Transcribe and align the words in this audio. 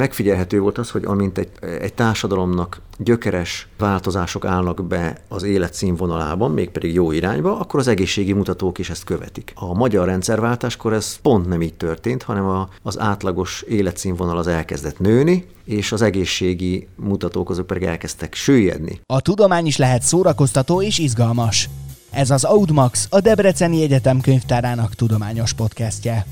Megfigyelhető 0.00 0.60
volt 0.60 0.78
az, 0.78 0.90
hogy 0.90 1.04
amint 1.04 1.38
egy, 1.38 1.50
egy 1.80 1.94
társadalomnak 1.94 2.80
gyökeres 2.98 3.68
változások 3.78 4.44
állnak 4.44 4.84
be 4.84 5.20
az 5.28 5.42
életszínvonalában, 5.42 6.50
mégpedig 6.50 6.94
jó 6.94 7.12
irányba, 7.12 7.58
akkor 7.58 7.80
az 7.80 7.86
egészségi 7.86 8.32
mutatók 8.32 8.78
is 8.78 8.90
ezt 8.90 9.04
követik. 9.04 9.52
A 9.54 9.74
magyar 9.74 10.06
rendszerváltáskor 10.06 10.92
ez 10.92 11.16
pont 11.16 11.48
nem 11.48 11.62
így 11.62 11.74
történt, 11.74 12.22
hanem 12.22 12.44
a, 12.44 12.68
az 12.82 12.98
átlagos 12.98 13.62
életszínvonal 13.62 14.38
az 14.38 14.46
elkezdett 14.46 14.98
nőni, 14.98 15.46
és 15.64 15.92
az 15.92 16.02
egészségi 16.02 16.88
mutatók 16.96 17.50
azok 17.50 17.66
pedig 17.66 17.82
elkezdtek 17.82 18.34
süllyedni. 18.34 19.00
A 19.06 19.20
tudomány 19.20 19.66
is 19.66 19.76
lehet 19.76 20.02
szórakoztató 20.02 20.82
és 20.82 20.98
izgalmas. 20.98 21.68
Ez 22.10 22.30
az 22.30 22.44
Audmax, 22.44 23.06
a 23.10 23.20
Debreceni 23.20 23.82
Egyetem 23.82 24.20
könyvtárának 24.20 24.94
tudományos 24.94 25.52
podcastje. 25.52 26.26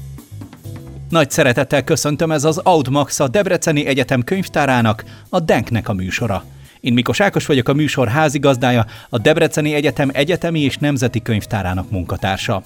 Nagy 1.11 1.31
szeretettel 1.31 1.85
köszöntöm 1.85 2.31
ez 2.31 2.45
az 2.45 2.59
Audmax, 2.59 3.21
a 3.21 3.29
Debreceni 3.29 3.87
Egyetem 3.87 4.23
könyvtárának, 4.23 5.05
a 5.29 5.41
Denknek 5.41 5.89
a 5.89 5.93
műsora. 5.93 6.45
Én 6.81 6.93
Mikos 6.93 7.21
Ákos 7.21 7.47
vagyok 7.47 7.69
a 7.69 7.75
műsor 7.75 8.09
házigazdája, 8.09 8.87
a 9.09 9.19
Debreceni 9.19 9.75
Egyetem 9.75 10.11
egyetemi 10.13 10.61
és 10.61 10.77
nemzeti 10.77 11.23
könyvtárának 11.23 11.91
munkatársa. 11.91 12.63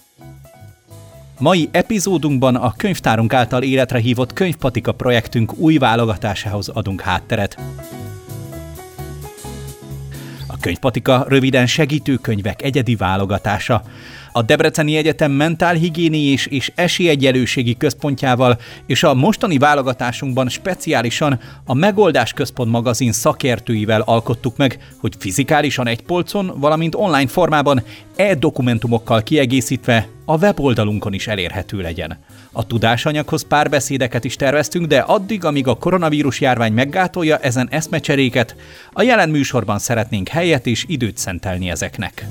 Mai 1.38 1.68
epizódunkban 1.72 2.54
a 2.54 2.74
könyvtárunk 2.76 3.32
által 3.32 3.62
életre 3.62 3.98
hívott 3.98 4.32
könyvpatika 4.32 4.92
projektünk 4.92 5.54
új 5.56 5.76
válogatásához 5.76 6.68
adunk 6.68 7.00
hátteret. 7.00 7.58
A 10.46 10.56
könyvpatika 10.60 11.24
röviden 11.28 11.66
segítőkönyvek 11.66 12.62
egyedi 12.62 12.94
válogatása. 12.94 13.82
A 14.36 14.42
Debreceni 14.42 14.96
Egyetem 14.96 15.32
mentálhigiéniés 15.32 16.46
és 16.46 16.72
esélyegyelőségi 16.74 17.76
központjával 17.76 18.58
és 18.86 19.02
a 19.02 19.14
mostani 19.14 19.58
válogatásunkban 19.58 20.48
speciálisan 20.48 21.40
a 21.64 21.74
Megoldás 21.74 22.32
Központ 22.32 22.70
magazin 22.70 23.12
szakértőivel 23.12 24.00
alkottuk 24.00 24.56
meg, 24.56 24.78
hogy 25.00 25.14
fizikálisan 25.18 25.86
egy 25.86 26.02
polcon, 26.02 26.52
valamint 26.56 26.94
online 26.94 27.26
formában 27.26 27.82
e-dokumentumokkal 28.16 29.22
kiegészítve 29.22 30.08
a 30.24 30.36
weboldalunkon 30.36 31.12
is 31.12 31.26
elérhető 31.26 31.80
legyen. 31.80 32.18
A 32.52 32.66
tudásanyaghoz 32.66 33.46
párbeszédeket 33.46 34.24
is 34.24 34.36
terveztünk, 34.36 34.86
de 34.86 34.98
addig, 34.98 35.44
amíg 35.44 35.66
a 35.66 35.74
koronavírus 35.74 36.40
járvány 36.40 36.72
meggátolja 36.72 37.36
ezen 37.36 37.68
eszmecseréket, 37.70 38.56
a 38.92 39.02
jelen 39.02 39.28
műsorban 39.28 39.78
szeretnénk 39.78 40.28
helyet 40.28 40.66
és 40.66 40.84
időt 40.88 41.16
szentelni 41.18 41.70
ezeknek. 41.70 42.26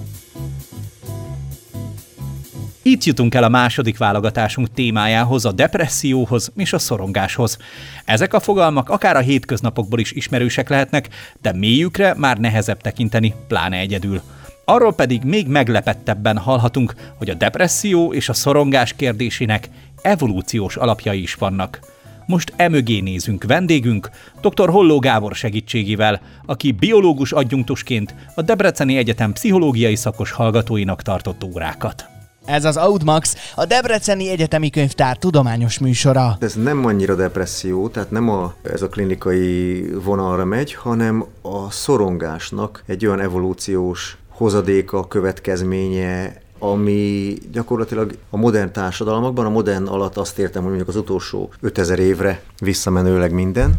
Itt 2.85 3.03
jutunk 3.03 3.35
el 3.35 3.43
a 3.43 3.49
második 3.49 3.97
válogatásunk 3.97 4.73
témájához, 4.73 5.45
a 5.45 5.51
depresszióhoz 5.51 6.51
és 6.55 6.73
a 6.73 6.79
szorongáshoz. 6.79 7.57
Ezek 8.05 8.33
a 8.33 8.39
fogalmak 8.39 8.89
akár 8.89 9.15
a 9.15 9.19
hétköznapokból 9.19 9.99
is 9.99 10.11
ismerősek 10.11 10.69
lehetnek, 10.69 11.09
de 11.41 11.53
mélyükre 11.53 12.13
már 12.17 12.37
nehezebb 12.37 12.81
tekinteni, 12.81 13.33
pláne 13.47 13.77
egyedül. 13.77 14.21
Arról 14.65 14.93
pedig 14.93 15.23
még 15.23 15.47
meglepettebben 15.47 16.37
hallhatunk, 16.37 16.93
hogy 17.17 17.29
a 17.29 17.33
depresszió 17.33 18.13
és 18.13 18.29
a 18.29 18.33
szorongás 18.33 18.93
kérdésének 18.93 19.69
evolúciós 20.01 20.75
alapjai 20.75 21.21
is 21.21 21.33
vannak. 21.33 21.79
Most 22.25 22.53
emögé 22.55 22.99
nézünk 22.99 23.43
vendégünk, 23.43 24.09
dr. 24.41 24.69
Holló 24.69 24.99
Gábor 24.99 25.35
segítségével, 25.35 26.21
aki 26.45 26.71
biológus 26.71 27.31
adjunktusként 27.31 28.15
a 28.35 28.41
Debreceni 28.41 28.97
Egyetem 28.97 29.33
pszichológiai 29.33 29.95
szakos 29.95 30.31
hallgatóinak 30.31 31.01
tartott 31.01 31.43
órákat. 31.43 32.12
Ez 32.45 32.65
az 32.65 32.77
Audmax, 32.77 33.35
a 33.55 33.65
Debreceni 33.65 34.29
Egyetemi 34.29 34.69
Könyvtár 34.69 35.17
tudományos 35.17 35.79
műsora. 35.79 36.37
Ez 36.39 36.53
nem 36.53 36.85
annyira 36.85 37.15
depresszió, 37.15 37.89
tehát 37.89 38.11
nem 38.11 38.29
a, 38.29 38.53
ez 38.61 38.81
a 38.81 38.87
klinikai 38.89 39.87
vonalra 40.03 40.45
megy, 40.45 40.73
hanem 40.73 41.25
a 41.41 41.71
szorongásnak 41.71 42.83
egy 42.85 43.05
olyan 43.05 43.19
evolúciós 43.19 44.17
hozadéka, 44.29 45.07
következménye, 45.07 46.41
ami 46.59 47.33
gyakorlatilag 47.51 48.17
a 48.29 48.37
modern 48.37 48.71
társadalmakban, 48.71 49.45
a 49.45 49.49
modern 49.49 49.87
alatt 49.87 50.17
azt 50.17 50.39
értem, 50.39 50.61
hogy 50.61 50.71
mondjuk 50.71 50.95
az 50.95 51.01
utolsó 51.01 51.49
5000 51.61 51.99
évre 51.99 52.41
visszamenőleg 52.59 53.31
minden, 53.31 53.73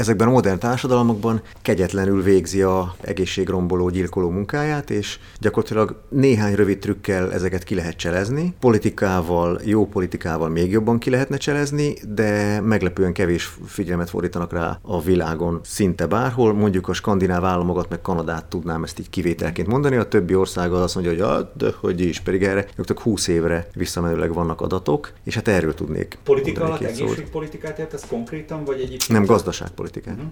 ezekben 0.00 0.28
a 0.28 0.30
modern 0.30 0.58
társadalmakban 0.58 1.42
kegyetlenül 1.62 2.22
végzi 2.22 2.62
a 2.62 2.94
egészségromboló, 3.00 3.88
gyilkoló 3.88 4.30
munkáját, 4.30 4.90
és 4.90 5.18
gyakorlatilag 5.40 6.00
néhány 6.08 6.54
rövid 6.54 6.78
trükkel 6.78 7.32
ezeket 7.32 7.64
ki 7.64 7.74
lehet 7.74 7.96
cselezni. 7.96 8.54
Politikával, 8.60 9.60
jó 9.64 9.86
politikával 9.86 10.48
még 10.48 10.70
jobban 10.70 10.98
ki 10.98 11.10
lehetne 11.10 11.36
cselezni, 11.36 11.94
de 12.14 12.60
meglepően 12.60 13.12
kevés 13.12 13.52
figyelmet 13.66 14.10
fordítanak 14.10 14.52
rá 14.52 14.78
a 14.82 15.02
világon 15.02 15.60
szinte 15.64 16.06
bárhol. 16.06 16.54
Mondjuk 16.54 16.88
a 16.88 16.92
skandináv 16.92 17.44
államokat, 17.44 17.88
meg 17.88 18.00
Kanadát 18.00 18.44
tudnám 18.44 18.82
ezt 18.82 18.98
így 18.98 19.10
kivételként 19.10 19.68
mondani, 19.68 19.96
a 19.96 20.08
többi 20.08 20.34
ország 20.34 20.72
az 20.72 20.80
azt 20.80 20.94
mondja, 20.94 21.12
hogy 21.12 21.20
ah, 21.20 21.48
de 21.56 21.72
hogy 21.80 22.00
is, 22.00 22.20
pedig 22.20 22.42
erre 22.42 22.60
gyakorlatilag 22.60 23.02
20 23.02 23.28
évre 23.28 23.68
visszamenőleg 23.74 24.34
vannak 24.34 24.60
adatok, 24.60 25.12
és 25.24 25.34
hát 25.34 25.48
erről 25.48 25.74
tudnék. 25.74 26.18
Politika 26.24 26.64
alatt 26.64 26.80
egészségpolitikát 26.82 27.78
ért, 27.78 27.92
ez 27.92 28.02
konkrétan, 28.08 28.64
vagy 28.64 28.80
egyébként? 28.80 29.08
Nem, 29.08 29.24
gazdaságpolitikát 29.24 29.88
politikát. 29.90 30.16
Uh-huh. 30.16 30.30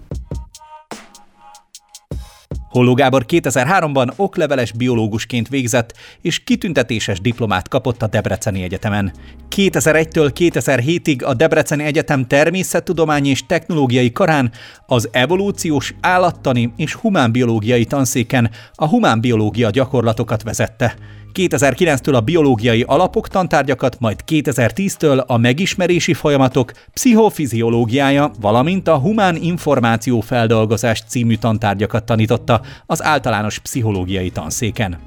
Holló 2.69 2.94
Gábor 2.94 3.24
2003-ban 3.28 4.12
okleveles 4.16 4.72
biológusként 4.72 5.48
végzett, 5.48 5.94
és 6.20 6.44
kitüntetéses 6.44 7.20
diplomát 7.20 7.68
kapott 7.68 8.02
a 8.02 8.06
Debreceni 8.06 8.62
Egyetemen. 8.62 9.12
2001-től 9.56 10.30
2007-ig 10.34 11.24
a 11.24 11.34
Debreceni 11.34 11.84
Egyetem 11.84 12.26
természettudományi 12.26 13.28
és 13.28 13.47
technológiai 13.47 14.12
karán 14.12 14.52
az 14.86 15.08
evolúciós, 15.12 15.94
állattani 16.00 16.72
és 16.76 16.94
humánbiológiai 16.94 17.84
tanszéken 17.84 18.50
a 18.74 18.88
humánbiológia 18.88 19.70
gyakorlatokat 19.70 20.42
vezette. 20.42 20.94
2009-től 21.38 22.15
a 22.15 22.21
biológiai 22.21 22.84
alapok 22.87 23.28
tantárgyakat, 23.28 23.97
majd 24.00 24.19
2010-től 24.26 25.26
a 25.26 25.37
megismerési 25.37 26.15
folyamatok 26.15 26.72
pszichofiziológiája, 26.93 28.31
valamint 28.41 28.88
a 28.88 28.99
humán 28.99 29.37
információ 29.37 30.21
feldolgozás 30.21 31.03
című 31.09 31.37
tantárgyakat 31.37 32.04
tanította 32.04 32.60
az 32.87 33.03
általános 33.03 33.59
pszichológiai 33.59 34.31
tanszéken. 34.31 34.98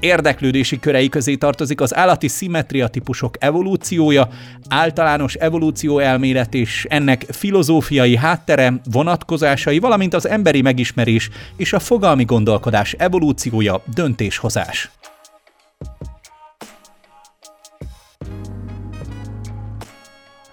Érdeklődési 0.00 0.78
körei 0.78 1.08
közé 1.08 1.34
tartozik 1.34 1.80
az 1.80 1.94
állati 1.94 2.28
szimmetria 2.28 2.88
típusok 2.88 3.34
evolúciója, 3.38 4.28
általános 4.68 5.34
evolúció 5.34 5.98
elmélet 5.98 6.54
és 6.54 6.86
ennek 6.88 7.26
filozófiai 7.28 8.16
háttere, 8.16 8.80
vonatkozásai, 8.92 9.78
valamint 9.78 10.14
az 10.14 10.28
emberi 10.28 10.62
megismerés 10.62 11.30
és 11.56 11.72
a 11.72 11.78
fogalmi 11.78 12.24
gondolkodás 12.24 12.92
evolúciója, 12.92 13.82
döntéshozás. 13.94 14.90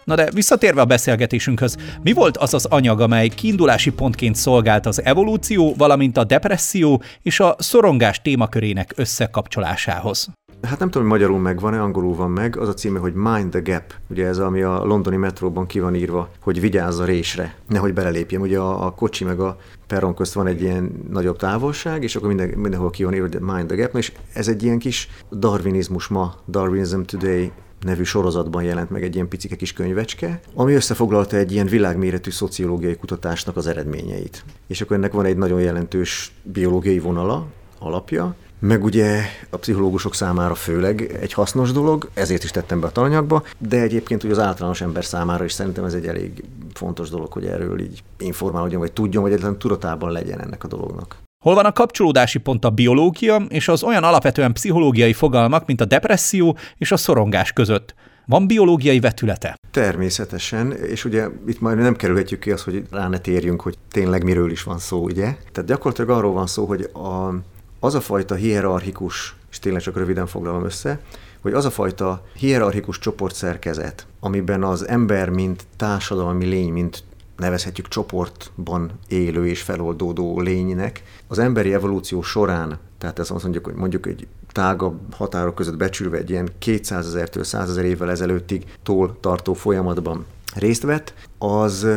Na 0.05 0.15
de 0.15 0.29
visszatérve 0.31 0.81
a 0.81 0.85
beszélgetésünkhöz, 0.85 1.77
mi 2.03 2.13
volt 2.13 2.37
az 2.37 2.53
az 2.53 2.65
anyag, 2.65 2.99
amely 2.99 3.27
kiindulási 3.27 3.91
pontként 3.91 4.35
szolgált 4.35 4.85
az 4.85 5.03
evolúció, 5.03 5.73
valamint 5.77 6.17
a 6.17 6.23
depresszió 6.23 7.01
és 7.21 7.39
a 7.39 7.55
szorongás 7.59 8.21
témakörének 8.21 8.93
összekapcsolásához? 8.95 10.29
Hát 10.61 10.79
nem 10.79 10.89
tudom, 10.89 11.09
hogy 11.09 11.17
magyarul 11.17 11.39
megvan-e, 11.39 11.81
angolul 11.81 12.15
van 12.15 12.31
meg. 12.31 12.57
Az 12.57 12.67
a 12.67 12.73
címe, 12.73 12.99
hogy 12.99 13.13
Mind 13.13 13.49
the 13.49 13.59
Gap. 13.59 13.93
Ugye 14.09 14.27
ez, 14.27 14.37
ami 14.37 14.61
a 14.61 14.83
londoni 14.83 15.15
metróban 15.15 15.65
ki 15.65 15.79
van 15.79 15.95
írva, 15.95 16.29
hogy 16.41 16.59
vigyázz 16.59 16.99
a 16.99 17.05
résre, 17.05 17.55
nehogy 17.67 17.93
belelépjem. 17.93 18.41
Ugye 18.41 18.59
a, 18.59 18.85
a 18.85 18.91
kocsi 18.91 19.23
meg 19.23 19.39
a 19.39 19.57
peron 19.87 20.15
közt 20.15 20.33
van 20.33 20.47
egy 20.47 20.61
ilyen 20.61 20.91
nagyobb 21.09 21.37
távolság, 21.37 22.03
és 22.03 22.15
akkor 22.15 22.27
minden, 22.27 22.47
mindenhol 22.47 22.89
ki 22.89 23.03
van 23.03 23.13
írva, 23.13 23.27
hogy 23.31 23.39
Mind 23.39 23.67
the 23.67 23.75
Gap. 23.75 23.95
És 23.95 24.11
ez 24.33 24.47
egy 24.47 24.63
ilyen 24.63 24.79
kis 24.79 25.09
darwinizmus 25.31 26.07
ma, 26.07 26.35
Darwinism 26.47 27.01
Today 27.01 27.51
nevű 27.81 28.03
sorozatban 28.03 28.63
jelent 28.63 28.89
meg 28.89 29.03
egy 29.03 29.15
ilyen 29.15 29.27
picike 29.27 29.55
kis 29.55 29.73
könyvecske, 29.73 30.39
ami 30.53 30.73
összefoglalta 30.73 31.37
egy 31.37 31.51
ilyen 31.51 31.67
világméretű 31.67 32.31
szociológiai 32.31 32.95
kutatásnak 32.95 33.57
az 33.57 33.67
eredményeit. 33.67 34.43
És 34.67 34.81
akkor 34.81 34.95
ennek 34.95 35.11
van 35.11 35.25
egy 35.25 35.37
nagyon 35.37 35.61
jelentős 35.61 36.31
biológiai 36.43 36.99
vonala, 36.99 37.45
alapja, 37.79 38.35
meg 38.59 38.83
ugye 38.83 39.21
a 39.49 39.57
pszichológusok 39.57 40.15
számára 40.15 40.55
főleg 40.55 41.17
egy 41.21 41.33
hasznos 41.33 41.71
dolog, 41.71 42.09
ezért 42.13 42.43
is 42.43 42.51
tettem 42.51 42.79
be 42.79 42.87
a 42.87 42.91
tananyagba, 42.91 43.43
de 43.57 43.81
egyébként 43.81 44.23
ugye 44.23 44.33
az 44.33 44.39
általános 44.39 44.81
ember 44.81 45.05
számára 45.05 45.43
is 45.43 45.51
szerintem 45.51 45.83
ez 45.83 45.93
egy 45.93 46.07
elég 46.07 46.43
fontos 46.73 47.09
dolog, 47.09 47.31
hogy 47.31 47.45
erről 47.45 47.79
így 47.79 48.03
informálódjon, 48.17 48.79
vagy 48.79 48.91
tudjon, 48.91 49.23
vagy 49.23 49.31
egyáltalán 49.31 49.59
tudatában 49.59 50.11
legyen 50.11 50.41
ennek 50.41 50.63
a 50.63 50.67
dolognak. 50.67 51.24
Hol 51.45 51.55
van 51.55 51.65
a 51.65 51.71
kapcsolódási 51.71 52.39
pont 52.39 52.65
a 52.65 52.69
biológia 52.69 53.35
és 53.35 53.67
az 53.67 53.83
olyan 53.83 54.03
alapvetően 54.03 54.53
pszichológiai 54.53 55.13
fogalmak, 55.13 55.65
mint 55.65 55.81
a 55.81 55.85
depresszió 55.85 56.57
és 56.77 56.91
a 56.91 56.97
szorongás 56.97 57.51
között? 57.51 57.95
Van 58.25 58.47
biológiai 58.47 58.99
vetülete? 58.99 59.57
Természetesen, 59.71 60.71
és 60.71 61.05
ugye 61.05 61.27
itt 61.47 61.59
majd 61.59 61.77
nem 61.77 61.95
kerülhetjük 61.95 62.39
ki 62.39 62.51
azt, 62.51 62.63
hogy 62.63 62.83
rá 62.91 63.07
ne 63.07 63.17
térjünk, 63.17 63.61
hogy 63.61 63.77
tényleg 63.91 64.23
miről 64.23 64.51
is 64.51 64.63
van 64.63 64.77
szó, 64.77 65.03
ugye? 65.03 65.35
Tehát 65.51 65.69
gyakorlatilag 65.69 66.09
arról 66.09 66.33
van 66.33 66.47
szó, 66.47 66.65
hogy 66.65 66.89
a, 66.93 67.33
az 67.79 67.95
a 67.95 68.01
fajta 68.01 68.35
hierarchikus, 68.35 69.35
és 69.51 69.59
tényleg 69.59 69.81
csak 69.81 69.97
röviden 69.97 70.27
foglalom 70.27 70.65
össze, 70.65 70.99
hogy 71.41 71.53
az 71.53 71.65
a 71.65 71.71
fajta 71.71 72.23
hierarchikus 72.35 72.99
csoportszerkezet, 72.99 74.07
amiben 74.19 74.63
az 74.63 74.87
ember, 74.87 75.29
mint 75.29 75.63
társadalmi 75.77 76.45
lény, 76.45 76.71
mint 76.71 77.03
nevezhetjük 77.37 77.87
csoportban 77.87 78.91
élő 79.07 79.47
és 79.47 79.61
feloldódó 79.61 80.39
lénynek, 80.39 81.03
az 81.27 81.39
emberi 81.39 81.73
evolúció 81.73 82.21
során, 82.21 82.77
tehát 82.97 83.19
ez 83.19 83.31
azt 83.31 83.43
mondjuk, 83.43 83.65
hogy 83.65 83.73
mondjuk 83.73 84.05
egy 84.05 84.27
tágabb 84.51 85.13
határok 85.13 85.55
között 85.55 85.77
becsülve 85.77 86.17
egy 86.17 86.29
ilyen 86.29 86.49
200 86.59 87.07
ezertől 87.07 87.43
100 87.43 87.69
ezer 87.69 87.85
évvel 87.85 88.09
ezelőttig 88.09 88.65
tól 88.83 89.17
tartó 89.19 89.53
folyamatban 89.53 90.25
részt 90.55 90.83
vett, 90.83 91.13
az 91.37 91.87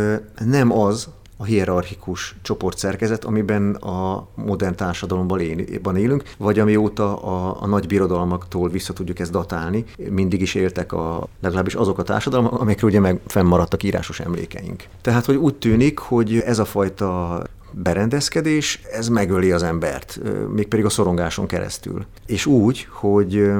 nem 0.45 0.73
az, 0.73 1.09
a 1.41 1.45
hierarchikus 1.45 2.35
csoportszerkezet, 2.43 3.25
amiben 3.25 3.75
a 3.75 4.29
modern 4.35 4.75
társadalomban 4.75 5.97
élünk, 5.97 6.23
vagy 6.39 6.59
amióta 6.59 7.17
a, 7.23 7.63
a 7.63 7.67
nagy 7.67 7.87
birodalmaktól 7.87 8.69
vissza 8.69 8.93
tudjuk 8.93 9.19
ezt 9.19 9.31
datálni, 9.31 9.85
mindig 10.11 10.41
is 10.41 10.55
éltek 10.55 10.93
a, 10.93 11.29
legalábbis 11.41 11.75
azok 11.75 11.99
a 11.99 12.03
társadalmak, 12.03 12.53
amelyekről 12.53 12.91
ugye 12.91 13.01
meg 13.01 13.21
fennmaradtak 13.27 13.83
írásos 13.83 14.21
emlékeink. 14.21 14.85
Tehát, 15.01 15.25
hogy 15.25 15.37
úgy 15.37 15.55
tűnik, 15.55 15.99
hogy 15.99 16.39
ez 16.39 16.59
a 16.59 16.65
fajta 16.65 17.43
berendezkedés, 17.73 18.81
ez 18.93 19.09
megöli 19.09 19.53
az 19.53 19.63
embert, 19.63 20.21
mégpedig 20.55 20.85
a 20.85 20.91
szorongáson 20.91 21.47
keresztül. 21.47 22.07
És 22.27 22.47
úgy, 22.47 22.87
hogy 22.91 23.51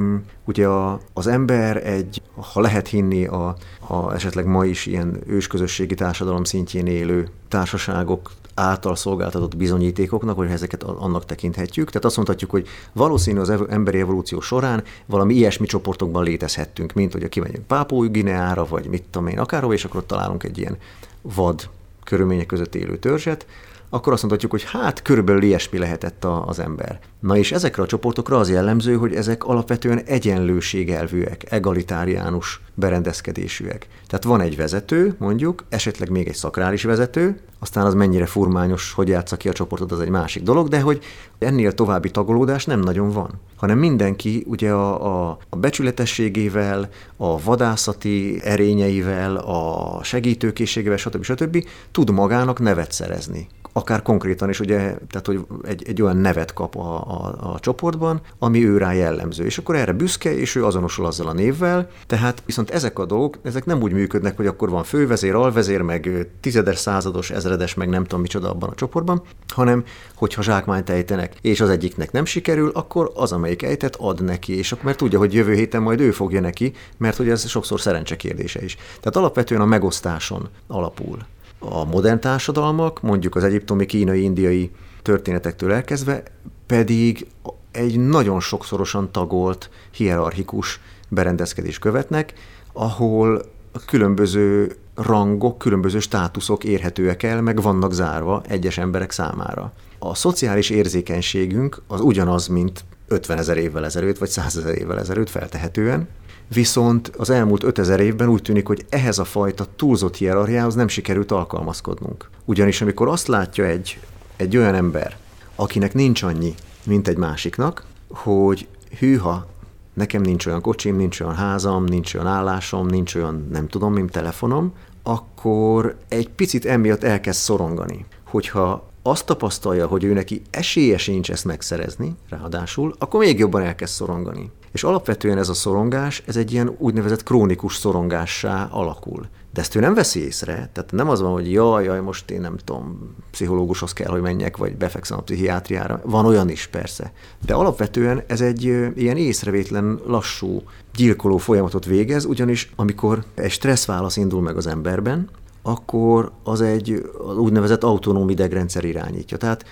ugye 0.45 0.67
a, 0.67 1.01
az 1.13 1.27
ember 1.27 1.87
egy, 1.87 2.23
ha 2.53 2.61
lehet 2.61 2.89
hinni 2.89 3.27
a, 3.27 3.57
a 3.89 4.15
esetleg 4.15 4.47
ma 4.47 4.65
is 4.65 4.87
ilyen 4.87 5.19
ősközösségi 5.27 5.95
társadalom 5.95 6.45
szintjén 6.45 6.87
élő 6.87 7.29
társaságok 7.49 8.31
által 8.59 8.97
szolgáltatott 8.97 9.57
bizonyítékoknak, 9.57 10.37
hogy 10.37 10.51
ezeket 10.51 10.83
annak 10.83 11.25
tekinthetjük. 11.25 11.87
Tehát 11.87 12.05
azt 12.05 12.17
mondhatjuk, 12.17 12.51
hogy 12.51 12.67
valószínű 12.93 13.39
az 13.39 13.51
emberi 13.69 14.01
evolúció 14.01 14.41
során 14.41 14.83
valami 15.07 15.35
ilyesmi 15.35 15.67
csoportokban 15.67 16.23
létezhettünk, 16.23 16.93
mint 16.93 17.13
hogy 17.13 17.29
kimegyünk 17.29 17.67
Pápói 17.67 18.09
Gineára, 18.09 18.67
vagy 18.67 18.87
mit 18.87 19.03
tudom 19.11 19.29
én, 19.29 19.39
akárhol, 19.39 19.73
és 19.75 19.85
akkor 19.85 20.01
ott 20.01 20.07
találunk 20.07 20.45
egy 20.45 20.59
ilyen 20.59 20.77
vad 21.23 21.69
körülmények 22.05 22.47
között 22.47 22.75
élő 22.75 22.99
törzset, 22.99 23.47
akkor 23.91 24.13
azt 24.13 24.23
mondhatjuk, 24.23 24.53
hogy 24.53 24.65
hát 24.65 25.03
körülbelül 25.03 25.43
ilyesmi 25.43 25.79
lehetett 25.79 26.25
a, 26.25 26.47
az 26.47 26.59
ember. 26.59 26.99
Na 27.21 27.37
és 27.37 27.53
ezekre 27.53 27.83
a 27.83 27.87
csoportokra 27.87 28.39
az 28.39 28.51
jellemző, 28.51 28.97
hogy 28.97 29.15
ezek 29.15 29.45
alapvetően 29.45 29.99
egyenlőségelvűek, 29.99 31.53
egalitáriánus 31.53 32.61
berendezkedésűek. 32.75 33.89
Tehát 34.07 34.25
van 34.25 34.41
egy 34.41 34.57
vezető, 34.57 35.15
mondjuk, 35.19 35.65
esetleg 35.69 36.11
még 36.11 36.29
egy 36.29 36.35
szakrális 36.35 36.83
vezető, 36.83 37.41
aztán 37.59 37.87
az 37.87 37.95
mennyire 37.95 38.27
furmányos, 38.27 38.93
hogy 38.93 39.09
játsza 39.09 39.37
ki 39.37 39.49
a 39.49 39.53
csoportot, 39.53 39.93
az 39.93 40.01
egy 40.01 40.09
másik 40.09 40.43
dolog, 40.43 40.69
de 40.69 40.81
hogy 40.81 41.05
ennél 41.39 41.73
további 41.73 42.11
tagolódás 42.11 42.65
nem 42.65 42.81
nagyon 42.81 43.11
van. 43.11 43.31
Hanem 43.57 43.79
mindenki 43.79 44.45
ugye 44.47 44.71
a, 44.71 45.29
a, 45.31 45.39
a 45.49 45.57
becsületességével, 45.57 46.89
a 47.17 47.43
vadászati 47.43 48.41
erényeivel, 48.43 49.37
a 49.37 50.01
segítőkészségével, 50.03 50.97
stb. 50.97 51.23
stb. 51.23 51.65
tud 51.91 52.11
magának 52.11 52.61
nevet 52.61 52.93
szerezni 52.93 53.49
akár 53.79 54.03
konkrétan 54.03 54.49
is 54.49 54.61
ugye, 54.61 54.77
tehát 54.77 55.27
hogy 55.27 55.47
egy, 55.63 55.83
egy 55.87 56.03
olyan 56.03 56.17
nevet 56.17 56.53
kap 56.53 56.77
a, 56.77 56.97
a, 56.97 57.53
a 57.53 57.61
csoportban, 57.61 58.21
ami 58.39 58.67
ő 58.67 58.77
rá 58.77 58.93
jellemző. 58.93 59.45
És 59.45 59.59
akkor 59.59 59.77
erre 59.77 59.93
büszke, 59.93 60.37
és 60.37 60.55
ő 60.55 60.65
azonosul 60.65 61.07
azzal 61.07 61.27
a 61.27 61.33
névvel. 61.33 61.91
Tehát 62.07 62.43
viszont 62.47 62.71
ezek 62.71 62.99
a 62.99 63.07
dolgok, 63.07 63.39
ezek 63.43 63.65
nem 63.65 63.83
úgy 63.83 63.93
működnek, 63.93 64.37
hogy 64.37 64.47
akkor 64.47 64.71
van 64.71 64.85
fővezér, 64.85 65.35
alvezér, 65.35 65.81
meg 65.81 66.29
tizedes, 66.41 66.79
százados, 66.79 67.31
ezredes, 67.31 67.75
meg 67.75 67.89
nem 67.89 68.03
tudom 68.03 68.21
micsoda 68.21 68.51
abban 68.51 68.69
a 68.69 68.75
csoportban, 68.75 69.23
hanem 69.55 69.85
hogyha 70.15 70.43
zsákmányt 70.43 70.91
ejtenek, 70.91 71.28
és 71.41 71.61
az 71.61 71.69
egyiknek 71.69 72.13
nem 72.13 72.25
sikerül, 72.25 72.71
akkor 72.75 73.13
az, 73.15 73.33
amelyik 73.33 73.63
ejtett, 73.63 73.97
ad 73.97 74.25
neki, 74.25 74.57
és 74.57 74.73
akkor 74.73 74.85
mert 74.85 74.97
tudja, 74.97 75.19
hogy 75.19 75.35
jövő 75.35 75.55
héten 75.55 75.83
majd 75.83 76.01
ő 76.01 76.11
fogja 76.11 76.41
neki, 76.41 76.73
mert 76.97 77.17
hogy 77.17 77.29
ez 77.29 77.49
sokszor 77.49 77.81
szerencse 77.81 78.17
kérdése 78.17 78.65
is. 78.65 78.75
Tehát 78.75 79.17
alapvetően 79.17 79.61
a 79.61 79.67
megosztáson 79.67 80.49
alapul 80.67 81.19
a 81.59 81.85
modern 81.85 82.21
társadalmak, 82.21 83.03
mondjuk 83.03 83.35
az 83.35 83.45
egyiptomi, 83.45 83.87
kínai, 83.87 84.23
indiai 84.23 84.71
történetektől 85.03 85.73
elkezdve, 85.73 86.23
pedig 86.67 87.27
egy 87.71 87.99
nagyon 87.99 88.41
sokszorosan 88.41 89.13
tagolt, 89.13 89.71
hierarchikus 89.91 90.81
berendezkedés 91.09 91.79
követnek, 91.79 92.33
ahol 92.73 93.43
különböző 93.87 94.77
rangok, 94.95 95.59
különböző 95.59 95.99
státuszok 95.99 96.65
érhetőek 96.65 97.23
el, 97.23 97.43
meg 97.43 97.63
vannak 97.63 97.93
zárva 97.93 98.43
egyes 98.49 98.79
emberek 98.79 99.11
számára. 99.11 99.73
A 99.99 100.15
szociális 100.15 100.71
érzékenységünk 100.71 101.83
az 101.87 102.01
ugyanaz, 102.01 102.47
mint 102.47 102.85
50 103.09 103.39
ezer 103.39 103.57
évvel 103.57 103.85
ezelőtt, 103.85 104.19
vagy 104.19 104.29
100 104.29 104.57
ezer 104.57 104.79
évvel 104.79 104.99
ezelőtt 104.99 105.31
feltehetően, 105.31 106.09
Viszont 106.53 107.13
az 107.17 107.31
elmúlt 107.31 107.63
5000 107.63 108.01
évben 108.01 108.29
úgy 108.29 108.43
tűnik, 108.43 108.67
hogy 108.67 108.87
ehhez 108.89 109.19
a 109.19 109.25
fajta 109.25 109.67
túlzott 109.77 110.17
hierarchiához 110.17 110.75
nem 110.75 110.89
sikerült 110.89 111.33
alkalmazkodnunk. 111.33 112.31
Ugyanis 112.45 112.81
amikor 112.81 113.09
azt 113.09 113.27
látja 113.27 113.65
egy, 113.65 114.01
egy 114.37 114.57
olyan 114.57 114.75
ember, 114.75 115.17
akinek 115.55 115.95
nincs 115.95 116.23
annyi, 116.23 116.55
mint 116.85 117.09
egy 117.09 117.17
másiknak, 117.17 117.85
hogy 118.11 118.69
hűha, 118.99 119.47
nekem 119.95 120.23
nincs 120.23 120.47
olyan 120.47 120.61
kocsim, 120.61 120.97
nincs 120.97 121.21
olyan 121.21 121.35
házam, 121.35 121.85
nincs 121.85 122.15
olyan 122.15 122.27
állásom, 122.27 122.87
nincs 122.87 123.15
olyan 123.15 123.49
nem 123.53 123.69
tudom, 123.69 123.93
mint 123.93 124.11
telefonom, 124.11 124.73
akkor 125.03 125.97
egy 126.09 126.29
picit 126.29 126.65
emiatt 126.65 127.05
elkezd 127.05 127.41
szorongani. 127.41 128.05
Hogyha 128.25 128.91
azt 129.03 129.27
tapasztalja, 129.27 129.87
hogy 129.87 130.05
ő 130.05 130.13
neki 130.13 130.43
esélye 130.51 130.99
sincs 130.99 131.31
ezt 131.31 131.45
megszerezni, 131.45 132.15
ráadásul, 132.29 132.95
akkor 132.99 133.21
még 133.21 133.39
jobban 133.39 133.63
elkezd 133.63 133.93
szorongani. 133.93 134.51
És 134.73 134.85
alapvetően 134.85 135.39
ez 135.39 135.49
a 135.49 135.55
szorongás, 135.55 136.23
ez 136.27 136.37
egy 136.37 136.53
ilyen 136.53 136.75
úgynevezett 136.79 137.23
krónikus 137.23 137.77
szorongássá 137.77 138.69
alakul. 138.71 139.29
De 139.53 139.61
ezt 139.61 139.75
ő 139.75 139.81
nem 139.81 139.95
veszi 139.95 140.25
észre, 140.25 140.71
tehát 140.73 140.93
nem 140.93 141.09
az 141.09 141.21
van, 141.21 141.33
hogy 141.33 141.53
jaj, 141.53 141.85
jaj, 141.85 142.01
most 142.01 142.31
én 142.31 142.41
nem 142.41 142.57
tudom, 142.57 143.15
pszichológushoz 143.31 143.93
kell, 143.93 144.11
hogy 144.11 144.21
menjek, 144.21 144.57
vagy 144.57 144.77
befekszem 144.77 145.19
a 145.19 145.23
pszichiátriára. 145.23 146.01
Van 146.05 146.27
olyan 146.27 146.49
is 146.49 146.67
persze. 146.67 147.13
De 147.47 147.55
alapvetően 147.55 148.23
ez 148.27 148.41
egy 148.41 148.65
ilyen 148.97 149.17
észrevétlen, 149.17 150.01
lassú, 150.07 150.63
gyilkoló 150.95 151.37
folyamatot 151.37 151.85
végez, 151.85 152.25
ugyanis 152.25 152.73
amikor 152.77 153.25
egy 153.35 153.51
stresszválasz 153.51 154.17
indul 154.17 154.43
meg 154.43 154.57
az 154.57 154.67
emberben, 154.67 155.29
akkor 155.63 156.33
az 156.43 156.61
egy 156.61 157.11
az 157.29 157.37
úgynevezett 157.37 157.85
autonóm 157.85 158.29
idegrendszer 158.29 158.85
irányítja. 158.85 159.37
Tehát 159.37 159.65